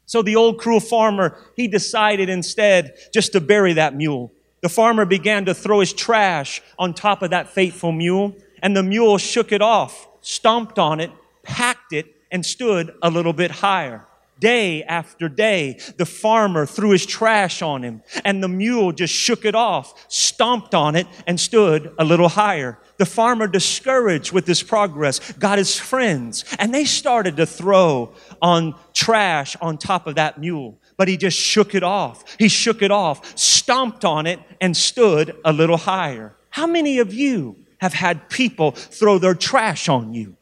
So 0.04 0.20
the 0.20 0.36
old 0.36 0.58
cruel 0.58 0.80
farmer, 0.80 1.38
he 1.56 1.68
decided 1.68 2.28
instead 2.28 2.92
just 3.14 3.32
to 3.32 3.40
bury 3.40 3.72
that 3.72 3.94
mule. 3.96 4.33
The 4.64 4.70
farmer 4.70 5.04
began 5.04 5.44
to 5.44 5.52
throw 5.52 5.80
his 5.80 5.92
trash 5.92 6.62
on 6.78 6.94
top 6.94 7.20
of 7.20 7.28
that 7.28 7.50
faithful 7.50 7.92
mule, 7.92 8.34
and 8.62 8.74
the 8.74 8.82
mule 8.82 9.18
shook 9.18 9.52
it 9.52 9.60
off, 9.60 10.08
stomped 10.22 10.78
on 10.78 11.00
it, 11.00 11.10
packed 11.42 11.92
it, 11.92 12.06
and 12.30 12.46
stood 12.46 12.94
a 13.02 13.10
little 13.10 13.34
bit 13.34 13.50
higher. 13.50 14.06
Day 14.44 14.82
after 14.82 15.30
day, 15.30 15.78
the 15.96 16.04
farmer 16.04 16.66
threw 16.66 16.90
his 16.90 17.06
trash 17.06 17.62
on 17.62 17.82
him, 17.82 18.02
and 18.26 18.42
the 18.42 18.48
mule 18.48 18.92
just 18.92 19.14
shook 19.14 19.46
it 19.46 19.54
off, 19.54 20.04
stomped 20.12 20.74
on 20.74 20.96
it, 20.96 21.06
and 21.26 21.40
stood 21.40 21.94
a 21.98 22.04
little 22.04 22.28
higher. 22.28 22.78
The 22.98 23.06
farmer, 23.06 23.46
discouraged 23.46 24.32
with 24.32 24.46
his 24.46 24.62
progress, 24.62 25.32
got 25.32 25.56
his 25.56 25.78
friends, 25.78 26.44
and 26.58 26.74
they 26.74 26.84
started 26.84 27.38
to 27.38 27.46
throw 27.46 28.12
on 28.42 28.74
trash 28.92 29.56
on 29.62 29.78
top 29.78 30.06
of 30.06 30.16
that 30.16 30.38
mule 30.38 30.78
but 30.96 31.08
he 31.08 31.16
just 31.16 31.36
shook 31.36 31.74
it 31.74 31.82
off. 31.82 32.36
He 32.38 32.46
shook 32.46 32.80
it 32.80 32.92
off, 32.92 33.36
stomped 33.36 34.04
on 34.04 34.28
it, 34.28 34.38
and 34.60 34.76
stood 34.76 35.34
a 35.44 35.52
little 35.52 35.76
higher. 35.76 36.36
How 36.50 36.68
many 36.68 36.98
of 37.00 37.12
you 37.12 37.56
have 37.78 37.94
had 37.94 38.28
people 38.30 38.70
throw 38.70 39.18
their 39.18 39.34
trash 39.34 39.88
on 39.88 40.14
you? 40.14 40.36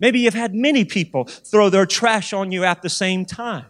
Maybe 0.00 0.20
you've 0.20 0.34
had 0.34 0.54
many 0.54 0.84
people 0.84 1.24
throw 1.24 1.70
their 1.70 1.86
trash 1.86 2.32
on 2.32 2.50
you 2.50 2.64
at 2.64 2.82
the 2.82 2.88
same 2.88 3.24
time. 3.24 3.66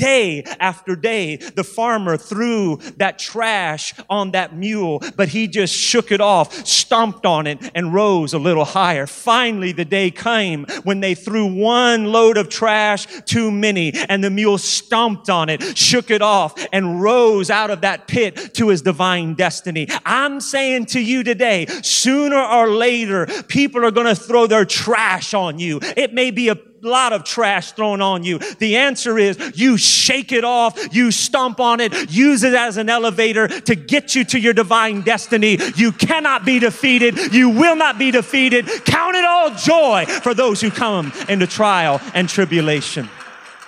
Day 0.00 0.44
after 0.58 0.96
day, 0.96 1.36
the 1.36 1.62
farmer 1.62 2.16
threw 2.16 2.78
that 2.96 3.18
trash 3.18 3.92
on 4.08 4.30
that 4.30 4.56
mule, 4.56 5.02
but 5.14 5.28
he 5.28 5.46
just 5.46 5.74
shook 5.74 6.10
it 6.10 6.22
off, 6.22 6.66
stomped 6.66 7.26
on 7.26 7.46
it, 7.46 7.70
and 7.74 7.92
rose 7.92 8.32
a 8.32 8.38
little 8.38 8.64
higher. 8.64 9.06
Finally, 9.06 9.72
the 9.72 9.84
day 9.84 10.10
came 10.10 10.64
when 10.84 11.00
they 11.00 11.14
threw 11.14 11.44
one 11.44 12.06
load 12.06 12.38
of 12.38 12.48
trash 12.48 13.06
too 13.26 13.50
many, 13.50 13.92
and 14.08 14.24
the 14.24 14.30
mule 14.30 14.56
stomped 14.56 15.28
on 15.28 15.50
it, 15.50 15.76
shook 15.76 16.10
it 16.10 16.22
off, 16.22 16.54
and 16.72 17.02
rose 17.02 17.50
out 17.50 17.70
of 17.70 17.82
that 17.82 18.08
pit 18.08 18.54
to 18.54 18.70
his 18.70 18.80
divine 18.80 19.34
destiny. 19.34 19.86
I'm 20.06 20.40
saying 20.40 20.86
to 20.86 21.00
you 21.00 21.22
today, 21.22 21.66
sooner 21.82 22.40
or 22.40 22.70
later, 22.70 23.26
people 23.48 23.84
are 23.84 23.90
going 23.90 24.06
to 24.06 24.14
throw 24.14 24.46
their 24.46 24.64
trash 24.64 25.34
on 25.34 25.58
you. 25.58 25.78
It 25.94 26.14
may 26.14 26.30
be 26.30 26.48
a 26.48 26.56
lot 26.82 27.12
of 27.12 27.24
trash 27.24 27.72
thrown 27.72 28.00
on 28.00 28.24
you. 28.24 28.38
The 28.38 28.76
answer 28.76 29.18
is 29.18 29.52
you 29.54 29.76
shake 29.76 30.32
it 30.32 30.44
off, 30.44 30.94
you 30.94 31.10
stomp 31.10 31.60
on 31.60 31.80
it, 31.80 32.10
use 32.10 32.42
it 32.42 32.54
as 32.54 32.76
an 32.76 32.88
elevator 32.88 33.48
to 33.48 33.74
get 33.74 34.14
you 34.14 34.24
to 34.24 34.38
your 34.38 34.52
divine 34.52 35.02
destiny. 35.02 35.58
You 35.76 35.92
cannot 35.92 36.44
be 36.44 36.58
defeated. 36.58 37.32
You 37.32 37.50
will 37.50 37.76
not 37.76 37.98
be 37.98 38.10
defeated. 38.10 38.66
Count 38.84 39.16
it 39.16 39.24
all 39.24 39.50
joy 39.54 40.06
for 40.06 40.34
those 40.34 40.60
who 40.60 40.70
come 40.70 41.12
into 41.28 41.46
trial 41.46 42.00
and 42.14 42.28
tribulation. 42.28 43.08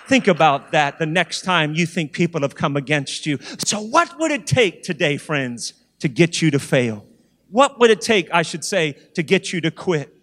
Think 0.07 0.29
about 0.29 0.73
that 0.73 0.99
the 0.99 1.07
next 1.07 1.43
time 1.43 1.75
you 1.75 1.87
think 1.87 2.13
people 2.13 2.43
have 2.43 2.55
come 2.55 2.77
against 2.77 3.25
you. 3.25 3.39
So, 3.65 3.81
what 3.81 4.19
would 4.19 4.31
it 4.31 4.47
take 4.47 4.83
today, 4.83 5.17
friends, 5.17 5.75
to 6.01 6.09
get 6.09 6.43
you 6.43 6.51
to 6.51 6.59
fail? 6.59 7.07
What 7.51 7.79
would 7.79 7.91
it 7.91 8.01
take, 8.01 8.29
I 8.33 8.43
should 8.43 8.65
say, 8.65 8.93
to 9.15 9.23
get 9.23 9.53
you 9.53 9.61
to 9.61 9.71
quit? 9.71 10.15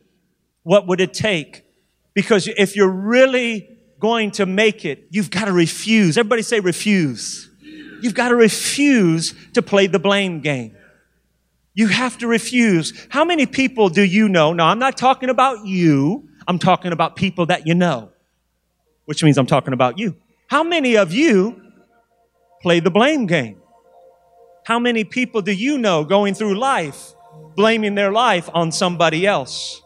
What 0.63 0.87
would 0.87 0.99
it 0.99 1.13
take 1.13 1.63
because 2.19 2.49
if 2.49 2.75
you're 2.75 2.91
really 2.91 3.77
going 3.97 4.29
to 4.31 4.45
make 4.45 4.83
it, 4.83 5.07
you've 5.09 5.31
got 5.31 5.45
to 5.45 5.53
refuse. 5.53 6.17
Everybody 6.17 6.41
say 6.41 6.59
refuse. 6.59 7.49
You've 8.01 8.13
got 8.13 8.27
to 8.27 8.35
refuse 8.35 9.33
to 9.53 9.61
play 9.61 9.87
the 9.87 9.99
blame 9.99 10.41
game. 10.41 10.75
You 11.73 11.87
have 11.87 12.17
to 12.17 12.27
refuse. 12.27 13.07
How 13.07 13.23
many 13.23 13.45
people 13.45 13.87
do 13.87 14.01
you 14.01 14.27
know? 14.27 14.51
Now, 14.51 14.67
I'm 14.67 14.79
not 14.79 14.97
talking 14.97 15.29
about 15.29 15.65
you. 15.65 16.27
I'm 16.45 16.59
talking 16.59 16.91
about 16.91 17.15
people 17.15 17.45
that 17.45 17.65
you 17.65 17.73
know, 17.73 18.11
which 19.05 19.23
means 19.23 19.37
I'm 19.37 19.45
talking 19.45 19.71
about 19.71 19.97
you. 19.97 20.17
How 20.47 20.61
many 20.61 20.97
of 20.97 21.13
you 21.13 21.61
play 22.61 22.81
the 22.81 22.91
blame 22.91 23.27
game? 23.27 23.61
How 24.65 24.77
many 24.77 25.05
people 25.05 25.41
do 25.41 25.53
you 25.53 25.77
know 25.77 26.03
going 26.03 26.33
through 26.33 26.59
life 26.59 27.13
blaming 27.55 27.95
their 27.95 28.11
life 28.11 28.49
on 28.53 28.73
somebody 28.73 29.25
else? 29.25 29.81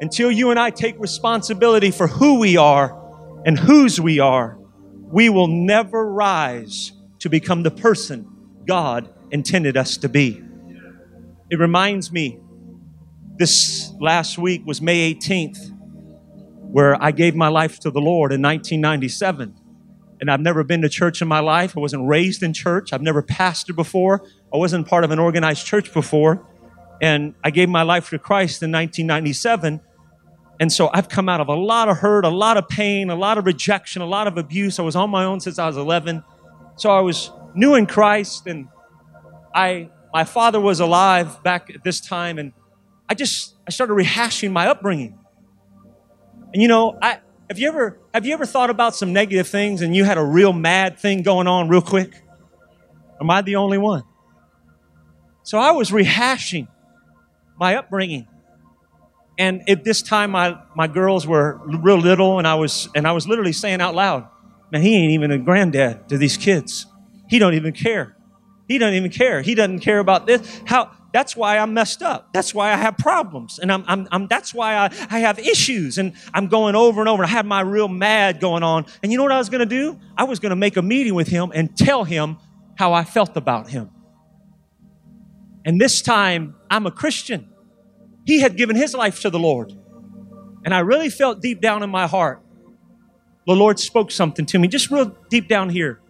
Until 0.00 0.30
you 0.30 0.50
and 0.50 0.58
I 0.58 0.70
take 0.70 0.98
responsibility 0.98 1.90
for 1.90 2.06
who 2.06 2.38
we 2.38 2.56
are 2.56 3.02
and 3.44 3.58
whose 3.58 4.00
we 4.00 4.18
are, 4.18 4.58
we 5.10 5.28
will 5.28 5.48
never 5.48 6.10
rise 6.12 6.92
to 7.20 7.28
become 7.28 7.62
the 7.62 7.70
person 7.70 8.26
God 8.66 9.12
intended 9.30 9.76
us 9.76 9.96
to 9.98 10.08
be. 10.08 10.42
It 11.50 11.58
reminds 11.58 12.10
me, 12.12 12.40
this 13.38 13.92
last 14.00 14.38
week 14.38 14.66
was 14.66 14.80
May 14.80 15.14
18th, 15.14 15.72
where 16.72 17.00
I 17.02 17.12
gave 17.12 17.34
my 17.34 17.48
life 17.48 17.78
to 17.80 17.90
the 17.90 18.00
Lord 18.00 18.32
in 18.32 18.42
1997. 18.42 19.54
And 20.20 20.30
I've 20.30 20.40
never 20.40 20.64
been 20.64 20.82
to 20.82 20.88
church 20.88 21.20
in 21.20 21.28
my 21.28 21.40
life. 21.40 21.76
I 21.76 21.80
wasn't 21.80 22.08
raised 22.08 22.42
in 22.42 22.52
church. 22.52 22.92
I've 22.92 23.02
never 23.02 23.22
pastored 23.22 23.76
before. 23.76 24.26
I 24.52 24.56
wasn't 24.56 24.88
part 24.88 25.04
of 25.04 25.10
an 25.10 25.18
organized 25.18 25.66
church 25.66 25.92
before. 25.92 26.46
And 27.00 27.34
I 27.44 27.50
gave 27.50 27.68
my 27.68 27.82
life 27.82 28.10
to 28.10 28.18
Christ 28.18 28.62
in 28.62 28.72
1997. 28.72 29.80
And 30.58 30.72
so 30.72 30.88
I've 30.92 31.08
come 31.08 31.28
out 31.28 31.40
of 31.40 31.48
a 31.48 31.54
lot 31.54 31.88
of 31.88 31.98
hurt, 31.98 32.24
a 32.24 32.30
lot 32.30 32.56
of 32.56 32.68
pain, 32.68 33.10
a 33.10 33.14
lot 33.14 33.36
of 33.36 33.44
rejection, 33.44 34.00
a 34.00 34.06
lot 34.06 34.26
of 34.26 34.38
abuse. 34.38 34.78
I 34.78 34.82
was 34.82 34.96
on 34.96 35.10
my 35.10 35.24
own 35.24 35.40
since 35.40 35.58
I 35.58 35.66
was 35.66 35.76
11. 35.76 36.24
So 36.76 36.90
I 36.90 37.00
was 37.00 37.30
new 37.54 37.74
in 37.74 37.86
Christ 37.86 38.46
and 38.46 38.68
I, 39.54 39.90
my 40.12 40.24
father 40.24 40.60
was 40.60 40.80
alive 40.80 41.42
back 41.42 41.70
at 41.70 41.84
this 41.84 42.00
time 42.00 42.38
and 42.38 42.52
I 43.08 43.14
just, 43.14 43.56
I 43.66 43.70
started 43.70 43.94
rehashing 43.94 44.50
my 44.50 44.68
upbringing. 44.68 45.18
And 46.52 46.62
you 46.62 46.68
know, 46.68 46.98
I, 47.00 47.20
have 47.48 47.58
you 47.58 47.68
ever, 47.68 47.98
have 48.14 48.24
you 48.24 48.32
ever 48.32 48.46
thought 48.46 48.70
about 48.70 48.96
some 48.96 49.12
negative 49.12 49.48
things 49.48 49.82
and 49.82 49.94
you 49.94 50.04
had 50.04 50.16
a 50.16 50.24
real 50.24 50.52
mad 50.52 50.98
thing 50.98 51.22
going 51.22 51.46
on 51.46 51.68
real 51.68 51.82
quick? 51.82 52.14
Am 53.20 53.30
I 53.30 53.42
the 53.42 53.56
only 53.56 53.78
one? 53.78 54.04
So 55.42 55.58
I 55.58 55.72
was 55.72 55.90
rehashing 55.90 56.66
my 57.58 57.76
upbringing. 57.76 58.26
And 59.38 59.68
at 59.68 59.84
this 59.84 60.02
time, 60.02 60.30
my, 60.30 60.58
my 60.74 60.86
girls 60.86 61.26
were 61.26 61.60
real 61.66 61.98
little, 61.98 62.38
and 62.38 62.46
I 62.46 62.54
was 62.54 62.88
and 62.94 63.06
I 63.06 63.12
was 63.12 63.28
literally 63.28 63.52
saying 63.52 63.80
out 63.80 63.94
loud, 63.94 64.26
"Man, 64.72 64.82
he 64.82 64.96
ain't 64.96 65.12
even 65.12 65.30
a 65.30 65.38
granddad 65.38 66.08
to 66.08 66.16
these 66.16 66.36
kids. 66.36 66.86
He 67.28 67.38
don't 67.38 67.54
even 67.54 67.72
care. 67.72 68.16
He 68.68 68.78
doesn't 68.78 68.94
even 68.94 69.10
care. 69.10 69.42
He 69.42 69.54
doesn't 69.54 69.80
care 69.80 69.98
about 69.98 70.26
this. 70.26 70.62
How? 70.64 70.90
That's 71.12 71.34
why 71.36 71.58
I'm 71.58 71.72
messed 71.72 72.02
up. 72.02 72.32
That's 72.32 72.52
why 72.52 72.72
I 72.72 72.76
have 72.76 72.98
problems, 72.98 73.58
and 73.58 73.72
I'm, 73.72 73.84
I'm, 73.86 74.08
I'm 74.10 74.26
that's 74.26 74.52
why 74.52 74.74
I, 74.76 74.90
I 75.10 75.20
have 75.20 75.38
issues, 75.38 75.98
and 75.98 76.12
I'm 76.34 76.48
going 76.48 76.74
over 76.74 77.00
and 77.00 77.08
over. 77.08 77.24
I 77.24 77.28
had 77.28 77.46
my 77.46 77.60
real 77.60 77.88
mad 77.88 78.40
going 78.40 78.62
on, 78.62 78.84
and 79.02 79.10
you 79.10 79.16
know 79.16 79.24
what 79.24 79.32
I 79.32 79.38
was 79.38 79.48
going 79.48 79.60
to 79.60 79.66
do? 79.66 79.98
I 80.16 80.24
was 80.24 80.40
going 80.40 80.50
to 80.50 80.56
make 80.56 80.76
a 80.76 80.82
meeting 80.82 81.14
with 81.14 81.28
him 81.28 81.52
and 81.54 81.74
tell 81.76 82.04
him 82.04 82.36
how 82.74 82.92
I 82.92 83.04
felt 83.04 83.36
about 83.36 83.70
him. 83.70 83.90
And 85.66 85.80
this 85.80 86.00
time, 86.00 86.54
I'm 86.70 86.86
a 86.86 86.92
Christian. 86.92 87.50
He 88.24 88.40
had 88.40 88.56
given 88.56 88.76
his 88.76 88.94
life 88.94 89.20
to 89.22 89.30
the 89.30 89.38
Lord. 89.38 89.72
And 90.64 90.72
I 90.72 90.78
really 90.78 91.10
felt 91.10 91.42
deep 91.42 91.60
down 91.60 91.82
in 91.82 91.90
my 91.90 92.06
heart, 92.06 92.40
the 93.46 93.54
Lord 93.54 93.78
spoke 93.78 94.10
something 94.12 94.46
to 94.46 94.58
me, 94.58 94.68
just 94.68 94.90
real 94.90 95.16
deep 95.28 95.48
down 95.48 95.68
here. 95.68 96.00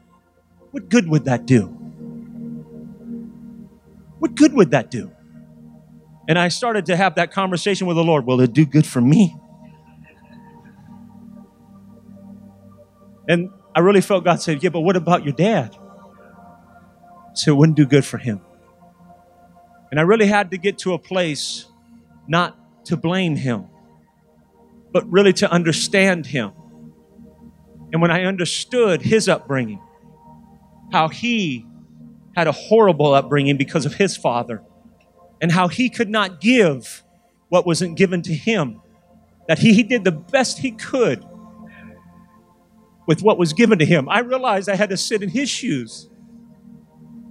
what 0.70 0.90
good 0.90 1.08
would 1.08 1.24
that 1.24 1.46
do? 1.46 1.66
What 4.18 4.34
good 4.34 4.52
would 4.52 4.72
that 4.72 4.90
do? 4.90 5.10
And 6.28 6.38
I 6.38 6.48
started 6.48 6.86
to 6.86 6.96
have 6.96 7.14
that 7.14 7.32
conversation 7.32 7.86
with 7.86 7.96
the 7.96 8.04
Lord. 8.04 8.26
Will 8.26 8.40
it 8.40 8.52
do 8.52 8.66
good 8.66 8.86
for 8.86 9.00
me? 9.00 9.36
And 13.28 13.50
I 13.74 13.80
really 13.80 14.00
felt 14.00 14.24
God 14.24 14.40
said, 14.42 14.62
Yeah, 14.62 14.70
but 14.70 14.80
what 14.80 14.96
about 14.96 15.24
your 15.24 15.34
dad? 15.34 15.76
So 17.34 17.52
it 17.52 17.56
wouldn't 17.56 17.76
do 17.76 17.86
good 17.86 18.04
for 18.04 18.18
him. 18.18 18.40
And 19.90 20.00
I 20.00 20.02
really 20.02 20.26
had 20.26 20.50
to 20.50 20.58
get 20.58 20.78
to 20.78 20.94
a 20.94 20.98
place 20.98 21.66
not 22.26 22.84
to 22.86 22.96
blame 22.96 23.36
him, 23.36 23.66
but 24.92 25.10
really 25.10 25.32
to 25.34 25.50
understand 25.50 26.26
him. 26.26 26.52
And 27.92 28.02
when 28.02 28.10
I 28.10 28.24
understood 28.24 29.02
his 29.02 29.28
upbringing, 29.28 29.80
how 30.92 31.08
he 31.08 31.66
had 32.34 32.46
a 32.46 32.52
horrible 32.52 33.14
upbringing 33.14 33.56
because 33.56 33.86
of 33.86 33.94
his 33.94 34.16
father, 34.16 34.62
and 35.40 35.52
how 35.52 35.68
he 35.68 35.88
could 35.88 36.08
not 36.08 36.40
give 36.40 37.02
what 37.48 37.66
wasn't 37.66 37.96
given 37.96 38.22
to 38.22 38.34
him, 38.34 38.80
that 39.48 39.58
he, 39.58 39.72
he 39.72 39.82
did 39.82 40.04
the 40.04 40.12
best 40.12 40.58
he 40.58 40.72
could 40.72 41.24
with 43.06 43.22
what 43.22 43.38
was 43.38 43.52
given 43.52 43.78
to 43.78 43.84
him. 43.84 44.08
I 44.08 44.18
realized 44.20 44.68
I 44.68 44.74
had 44.74 44.90
to 44.90 44.96
sit 44.96 45.22
in 45.22 45.28
his 45.28 45.48
shoes 45.48 46.08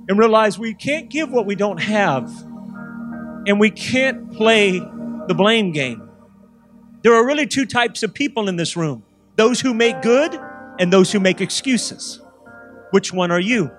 and 0.08 0.18
realize 0.18 0.60
we 0.60 0.74
can't 0.74 1.10
give 1.10 1.32
what 1.32 1.46
we 1.46 1.56
don't 1.56 1.80
have, 1.82 2.30
and 3.48 3.60
we 3.60 3.70
can't 3.72 4.32
play 4.34 4.80
the 4.80 5.34
blame 5.36 5.72
game. 5.72 6.10
There 7.02 7.14
are 7.14 7.26
really 7.26 7.48
two 7.48 7.66
types 7.66 8.04
of 8.04 8.14
people 8.14 8.48
in 8.48 8.56
this 8.56 8.76
room 8.76 9.04
those 9.36 9.60
who 9.60 9.74
make 9.74 10.02
good 10.02 10.40
and 10.80 10.92
those 10.92 11.12
who 11.12 11.20
make 11.20 11.42
excuses. 11.42 12.22
Which 12.92 13.12
one 13.12 13.32
are 13.32 13.40
you? 13.40 13.72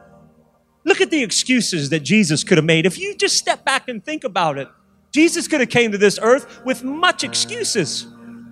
Look 0.85 1.01
at 1.01 1.11
the 1.11 1.23
excuses 1.23 1.91
that 1.91 2.01
Jesus 2.01 2.45
could 2.45 2.59
have 2.59 2.65
made. 2.65 2.87
If 2.87 2.99
you 2.99 3.17
just 3.17 3.37
step 3.37 3.65
back 3.65 3.89
and 3.89 4.05
think 4.05 4.23
about 4.23 4.59
it, 4.59 4.69
Jesus 5.13 5.49
could 5.49 5.61
have 5.61 5.71
came 5.71 5.93
to 5.93 5.99
this 5.99 6.19
earth 6.23 6.65
with 6.65 6.85
much 6.85 7.25
excuses. 7.25 8.07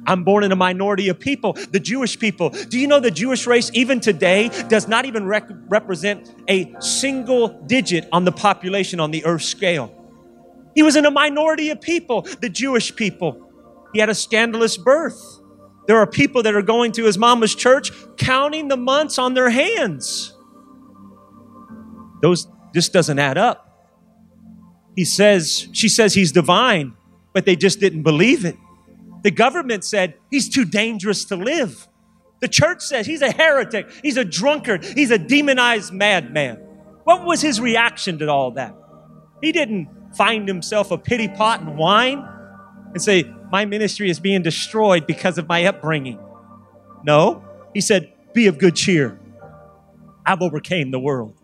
I'm 0.07 0.25
born 0.25 0.45
in 0.45 0.53
a 0.53 0.57
minority 0.57 1.09
of 1.09 1.19
people, 1.19 1.55
the 1.55 1.81
Jewish 1.81 2.19
people. 2.19 2.51
Do 2.51 2.79
you 2.79 2.87
know 2.87 3.01
the 3.01 3.11
Jewish 3.11 3.47
race, 3.47 3.71
even 3.75 4.01
today, 4.01 4.51
does 4.69 4.87
not 4.89 5.05
even 5.05 5.27
rec- 5.27 5.49
represent 5.69 6.35
a 6.49 6.75
single 6.81 7.49
digit 7.67 8.09
on 8.13 8.25
the 8.25 8.33
population 8.33 9.01
on 9.01 9.11
the 9.11 9.25
earth 9.25 9.43
scale? 9.43 9.93
He 10.75 10.83
was 10.83 10.97
in 10.97 11.07
a 11.07 11.11
minority 11.11 11.71
of 11.71 11.81
people, 11.81 12.23
the 12.41 12.49
Jewish 12.49 12.95
people. 12.95 13.41
He 13.93 14.01
had 14.01 14.09
a 14.09 14.15
scandalous 14.15 14.77
birth. 14.77 15.41
There 15.87 15.99
are 15.99 16.07
people 16.07 16.43
that 16.43 16.55
are 16.55 16.63
going 16.63 16.93
to 16.93 17.05
his 17.05 17.17
mama's 17.17 17.55
church 17.55 17.91
counting 18.17 18.69
the 18.69 18.77
months 18.77 19.19
on 19.19 19.35
their 19.35 19.51
hands. 19.51 20.35
Those 22.23 22.49
this 22.73 22.89
doesn't 22.89 23.19
add 23.19 23.39
up. 23.39 23.61
He 24.97 25.05
says, 25.05 25.69
she 25.73 25.89
says 25.89 26.15
he's 26.15 26.33
divine, 26.33 26.95
but 27.33 27.45
they 27.45 27.55
just 27.55 27.79
didn't 27.81 28.03
believe 28.03 28.45
it. 28.45 28.57
The 29.25 29.31
government 29.31 29.85
said 29.85 30.15
he's 30.31 30.49
too 30.49 30.67
dangerous 30.67 31.25
to 31.27 31.37
live. 31.37 31.89
The 32.41 32.49
church 32.49 32.83
says 32.83 33.07
he's 33.07 33.23
a 33.23 33.33
heretic, 33.33 33.91
he's 34.03 34.19
a 34.19 34.25
drunkard, 34.25 34.85
he's 34.85 35.11
a 35.11 35.19
demonized 35.19 35.95
madman. 35.95 36.57
What 37.05 37.25
was 37.25 37.41
his 37.41 37.59
reaction 37.59 38.19
to 38.19 38.29
all 38.29 38.51
that? 38.53 38.75
He 39.43 39.51
didn't 39.51 39.89
find 40.15 40.47
himself 40.47 40.91
a 40.91 40.99
pity 40.99 41.29
pot 41.29 41.61
and 41.63 41.79
whine 41.79 42.23
and 42.93 43.03
say, 43.03 43.25
My 43.51 43.65
ministry 43.65 44.11
is 44.11 44.21
being 44.21 44.43
destroyed 44.43 45.07
because 45.07 45.39
of 45.39 45.49
my 45.49 45.65
upbringing. 45.65 46.19
No, 47.03 47.43
he 47.73 47.81
said, 47.81 48.13
Be 48.35 48.47
of 48.47 48.59
good 48.59 48.77
cheer. 48.77 49.19
I've 50.27 50.43
overcame 50.43 50.91
the 50.91 51.01
world. 51.01 51.35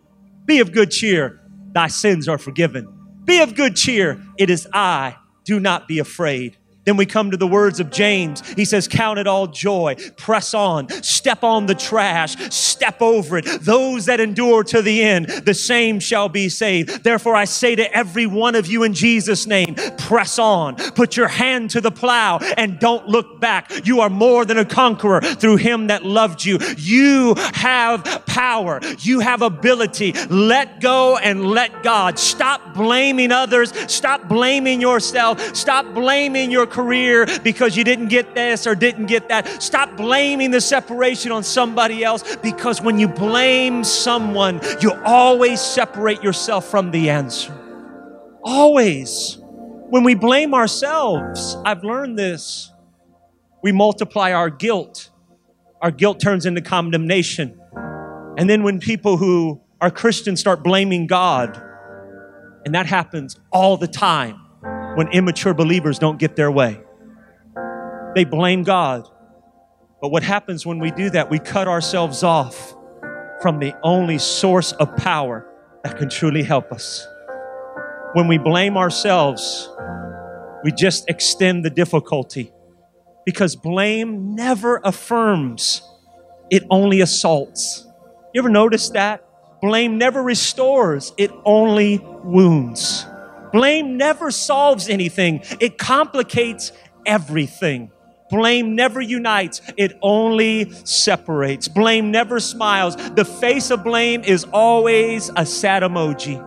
Be 0.45 0.59
of 0.59 0.71
good 0.71 0.91
cheer. 0.91 1.41
Thy 1.73 1.87
sins 1.87 2.27
are 2.27 2.37
forgiven. 2.37 2.87
Be 3.25 3.41
of 3.41 3.55
good 3.55 3.75
cheer. 3.75 4.21
It 4.37 4.51
is 4.51 4.67
I. 4.71 5.15
Do 5.45 5.59
not 5.59 5.87
be 5.87 5.97
afraid. 5.97 6.57
Then 6.83 6.97
we 6.97 7.05
come 7.05 7.29
to 7.29 7.37
the 7.37 7.47
words 7.47 7.79
of 7.79 7.91
James. 7.91 8.41
He 8.53 8.65
says, 8.65 8.87
Count 8.87 9.19
it 9.19 9.27
all 9.27 9.45
joy, 9.47 9.95
press 10.17 10.53
on, 10.53 10.89
step 11.03 11.43
on 11.43 11.67
the 11.67 11.75
trash, 11.75 12.35
step 12.51 13.01
over 13.01 13.37
it. 13.37 13.45
Those 13.61 14.05
that 14.07 14.19
endure 14.19 14.63
to 14.65 14.81
the 14.81 15.03
end, 15.03 15.27
the 15.27 15.53
same 15.53 15.99
shall 15.99 16.27
be 16.27 16.49
saved. 16.49 17.03
Therefore, 17.03 17.35
I 17.35 17.45
say 17.45 17.75
to 17.75 17.95
every 17.95 18.25
one 18.25 18.55
of 18.55 18.65
you 18.65 18.81
in 18.83 18.93
Jesus' 18.93 19.45
name, 19.45 19.75
press 19.99 20.39
on, 20.39 20.75
put 20.75 21.15
your 21.15 21.27
hand 21.27 21.69
to 21.71 21.81
the 21.81 21.91
plow, 21.91 22.39
and 22.57 22.79
don't 22.79 23.07
look 23.07 23.39
back. 23.39 23.71
You 23.85 24.01
are 24.01 24.09
more 24.09 24.43
than 24.43 24.57
a 24.57 24.65
conqueror 24.65 25.21
through 25.21 25.57
him 25.57 25.87
that 25.87 26.03
loved 26.03 26.43
you. 26.43 26.57
You 26.77 27.35
have 27.53 28.23
power, 28.25 28.79
you 28.99 29.19
have 29.19 29.43
ability. 29.43 30.13
Let 30.29 30.81
go 30.81 31.17
and 31.17 31.45
let 31.45 31.83
God. 31.83 32.17
Stop 32.17 32.73
blaming 32.73 33.31
others, 33.31 33.71
stop 33.91 34.27
blaming 34.27 34.81
yourself, 34.81 35.55
stop 35.55 35.93
blaming 35.93 36.49
your 36.49 36.65
career 36.71 37.27
because 37.43 37.77
you 37.77 37.83
didn't 37.83 38.07
get 38.07 38.33
this 38.33 38.65
or 38.65 38.73
didn't 38.73 39.05
get 39.05 39.29
that. 39.29 39.61
Stop 39.61 39.95
blaming 39.97 40.51
the 40.51 40.61
separation 40.61 41.31
on 41.31 41.43
somebody 41.43 42.03
else 42.03 42.35
because 42.37 42.81
when 42.81 42.97
you 42.97 43.07
blame 43.07 43.83
someone, 43.83 44.59
you 44.79 44.93
always 45.05 45.61
separate 45.61 46.23
yourself 46.23 46.69
from 46.69 46.91
the 46.91 47.09
answer. 47.09 47.55
Always. 48.43 49.37
When 49.89 50.03
we 50.03 50.15
blame 50.15 50.53
ourselves, 50.53 51.57
I've 51.65 51.83
learned 51.83 52.17
this, 52.17 52.71
we 53.61 53.71
multiply 53.71 54.31
our 54.31 54.49
guilt. 54.49 55.09
Our 55.81 55.91
guilt 55.91 56.19
turns 56.19 56.45
into 56.45 56.61
condemnation. 56.61 57.59
And 58.37 58.49
then 58.49 58.63
when 58.63 58.79
people 58.79 59.17
who 59.17 59.61
are 59.81 59.91
Christians 59.91 60.39
start 60.39 60.63
blaming 60.63 61.07
God, 61.07 61.61
and 62.65 62.75
that 62.75 62.85
happens 62.85 63.37
all 63.51 63.77
the 63.77 63.87
time, 63.87 64.40
when 64.95 65.07
immature 65.09 65.53
believers 65.53 65.99
don't 65.99 66.19
get 66.19 66.35
their 66.35 66.51
way. 66.51 66.81
They 68.15 68.25
blame 68.25 68.63
God. 68.63 69.07
But 70.01 70.09
what 70.09 70.23
happens 70.23 70.65
when 70.65 70.79
we 70.79 70.91
do 70.91 71.09
that? 71.11 71.29
We 71.29 71.39
cut 71.39 71.67
ourselves 71.67 72.23
off 72.23 72.75
from 73.41 73.59
the 73.59 73.73
only 73.83 74.17
source 74.17 74.71
of 74.73 74.95
power 74.97 75.47
that 75.83 75.97
can 75.97 76.09
truly 76.09 76.43
help 76.43 76.71
us. 76.71 77.07
When 78.13 78.27
we 78.27 78.37
blame 78.37 78.77
ourselves, 78.77 79.69
we 80.63 80.71
just 80.71 81.09
extend 81.09 81.63
the 81.63 81.69
difficulty 81.69 82.51
because 83.25 83.55
blame 83.55 84.35
never 84.35 84.81
affirms, 84.83 85.81
it 86.49 86.63
only 86.69 87.01
assaults. 87.01 87.87
You 88.33 88.41
ever 88.41 88.49
notice 88.49 88.89
that? 88.89 89.23
Blame 89.61 89.97
never 89.97 90.21
restores, 90.21 91.13
it 91.17 91.31
only 91.45 91.99
wounds. 92.23 93.05
Blame 93.51 93.97
never 93.97 94.31
solves 94.31 94.89
anything, 94.89 95.43
it 95.59 95.77
complicates 95.77 96.71
everything. 97.05 97.91
Blame 98.29 98.75
never 98.75 99.01
unites, 99.01 99.61
it 99.75 99.97
only 100.01 100.71
separates. 100.85 101.67
Blame 101.67 102.11
never 102.11 102.39
smiles. 102.39 102.95
The 103.11 103.25
face 103.25 103.71
of 103.71 103.83
blame 103.83 104.23
is 104.23 104.45
always 104.53 105.29
a 105.35 105.45
sad 105.45 105.83
emoji. 105.83 106.39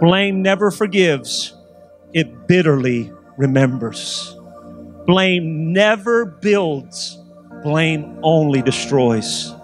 Blame 0.00 0.42
never 0.42 0.70
forgives, 0.70 1.54
it 2.14 2.48
bitterly 2.48 3.12
remembers. 3.36 4.34
Blame 5.06 5.72
never 5.72 6.24
builds, 6.24 7.18
blame 7.62 8.18
only 8.22 8.62
destroys. 8.62 9.54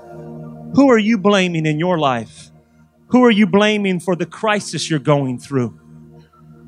Who 0.74 0.90
are 0.90 0.98
you 0.98 1.16
blaming 1.16 1.64
in 1.64 1.78
your 1.78 1.98
life? 1.98 2.47
Who 3.08 3.24
are 3.24 3.30
you 3.30 3.46
blaming 3.46 4.00
for 4.00 4.14
the 4.14 4.26
crisis 4.26 4.90
you're 4.90 4.98
going 4.98 5.38
through? 5.38 5.77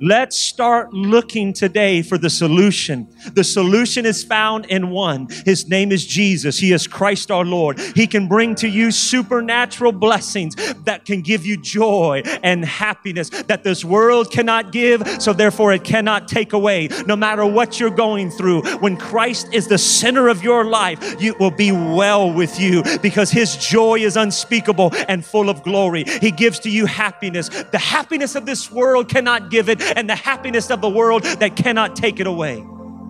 Let's 0.03 0.39
start 0.39 0.95
looking 0.95 1.53
today 1.53 2.01
for 2.01 2.17
the 2.17 2.31
solution. 2.31 3.07
The 3.35 3.45
solution 3.45 4.07
is 4.07 4.25
found 4.25 4.65
in 4.67 4.89
one. 4.89 5.29
His 5.45 5.69
name 5.69 5.93
is 5.93 6.07
Jesus. 6.07 6.59
He 6.59 6.73
is 6.73 6.87
Christ 6.87 7.31
our 7.31 7.45
Lord. 7.45 7.79
He 7.79 8.07
can 8.07 8.27
bring 8.27 8.55
to 8.57 8.69
you 8.69 8.93
supernatural 8.93 9.93
blessings 9.93 10.55
that 10.85 11.05
can 11.05 11.21
give 11.21 11.45
you 11.45 11.59
joy 11.59 12.23
and 12.43 12.65
happiness 12.65 13.29
that 13.29 13.63
this 13.63 13.85
world 13.85 14.33
cannot 14.33 14.73
give, 14.73 15.07
so 15.21 15.35
therefore 15.35 15.75
it 15.75 15.85
cannot 15.85 16.29
take 16.29 16.55
away. 16.55 16.89
No 17.07 17.15
matter 17.15 17.45
what 17.45 17.79
you're 17.79 17.91
going 17.91 18.31
through, 18.31 18.63
when 18.79 18.97
Christ 18.97 19.53
is 19.53 19.69
the 19.69 19.77
center 19.77 20.29
of 20.29 20.43
your 20.43 20.65
life, 20.65 20.99
it 21.21 21.39
will 21.39 21.51
be 21.51 21.73
well 21.73 22.33
with 22.33 22.59
you 22.59 22.83
because 23.03 23.31
His 23.31 23.55
joy 23.59 23.99
is 23.99 24.17
unspeakable 24.17 24.93
and 25.09 25.23
full 25.23 25.51
of 25.51 25.63
glory. 25.63 26.05
He 26.05 26.31
gives 26.31 26.59
to 26.61 26.71
you 26.71 26.87
happiness. 26.87 27.51
The 27.51 27.79
happiness 27.79 28.35
of 28.35 28.47
this 28.47 28.71
world 28.71 29.11
cannot 29.11 29.51
give 29.51 29.69
it 29.69 29.90
and 29.97 30.09
the 30.09 30.15
happiness 30.15 30.71
of 30.71 30.81
the 30.81 30.89
world 30.89 31.23
that 31.23 31.57
cannot 31.57 31.97
take 31.97 32.21
it 32.21 32.27
away. 32.27 32.65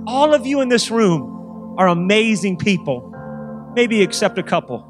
All 0.07 0.35
of 0.35 0.47
you 0.47 0.61
in 0.61 0.69
this 0.69 0.91
room 0.91 1.75
are 1.79 1.89
amazing 1.89 2.57
people, 2.57 3.15
maybe 3.75 4.03
except 4.03 4.39
a 4.39 4.43
couple. 4.43 4.87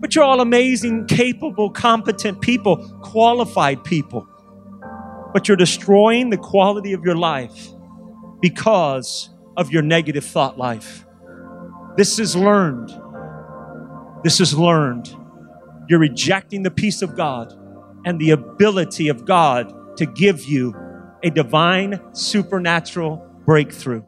But 0.00 0.14
you're 0.14 0.24
all 0.24 0.40
amazing, 0.40 1.06
capable, 1.06 1.70
competent 1.70 2.40
people, 2.40 2.76
qualified 3.02 3.84
people. 3.84 4.28
But 5.32 5.48
you're 5.48 5.56
destroying 5.56 6.30
the 6.30 6.36
quality 6.36 6.92
of 6.92 7.04
your 7.04 7.16
life 7.16 7.70
because 8.40 9.30
of 9.56 9.72
your 9.72 9.82
negative 9.82 10.24
thought 10.24 10.58
life. 10.58 11.06
This 11.96 12.18
is 12.18 12.36
learned. 12.36 12.90
This 14.22 14.40
is 14.40 14.56
learned. 14.56 15.14
You're 15.88 16.00
rejecting 16.00 16.62
the 16.62 16.70
peace 16.70 17.02
of 17.02 17.16
God 17.16 17.52
and 18.04 18.20
the 18.20 18.30
ability 18.30 19.08
of 19.08 19.24
God 19.24 19.96
to 19.96 20.06
give 20.06 20.44
you 20.44 20.74
a 21.22 21.30
divine 21.30 22.00
supernatural 22.12 23.16
breakthrough. 23.44 24.02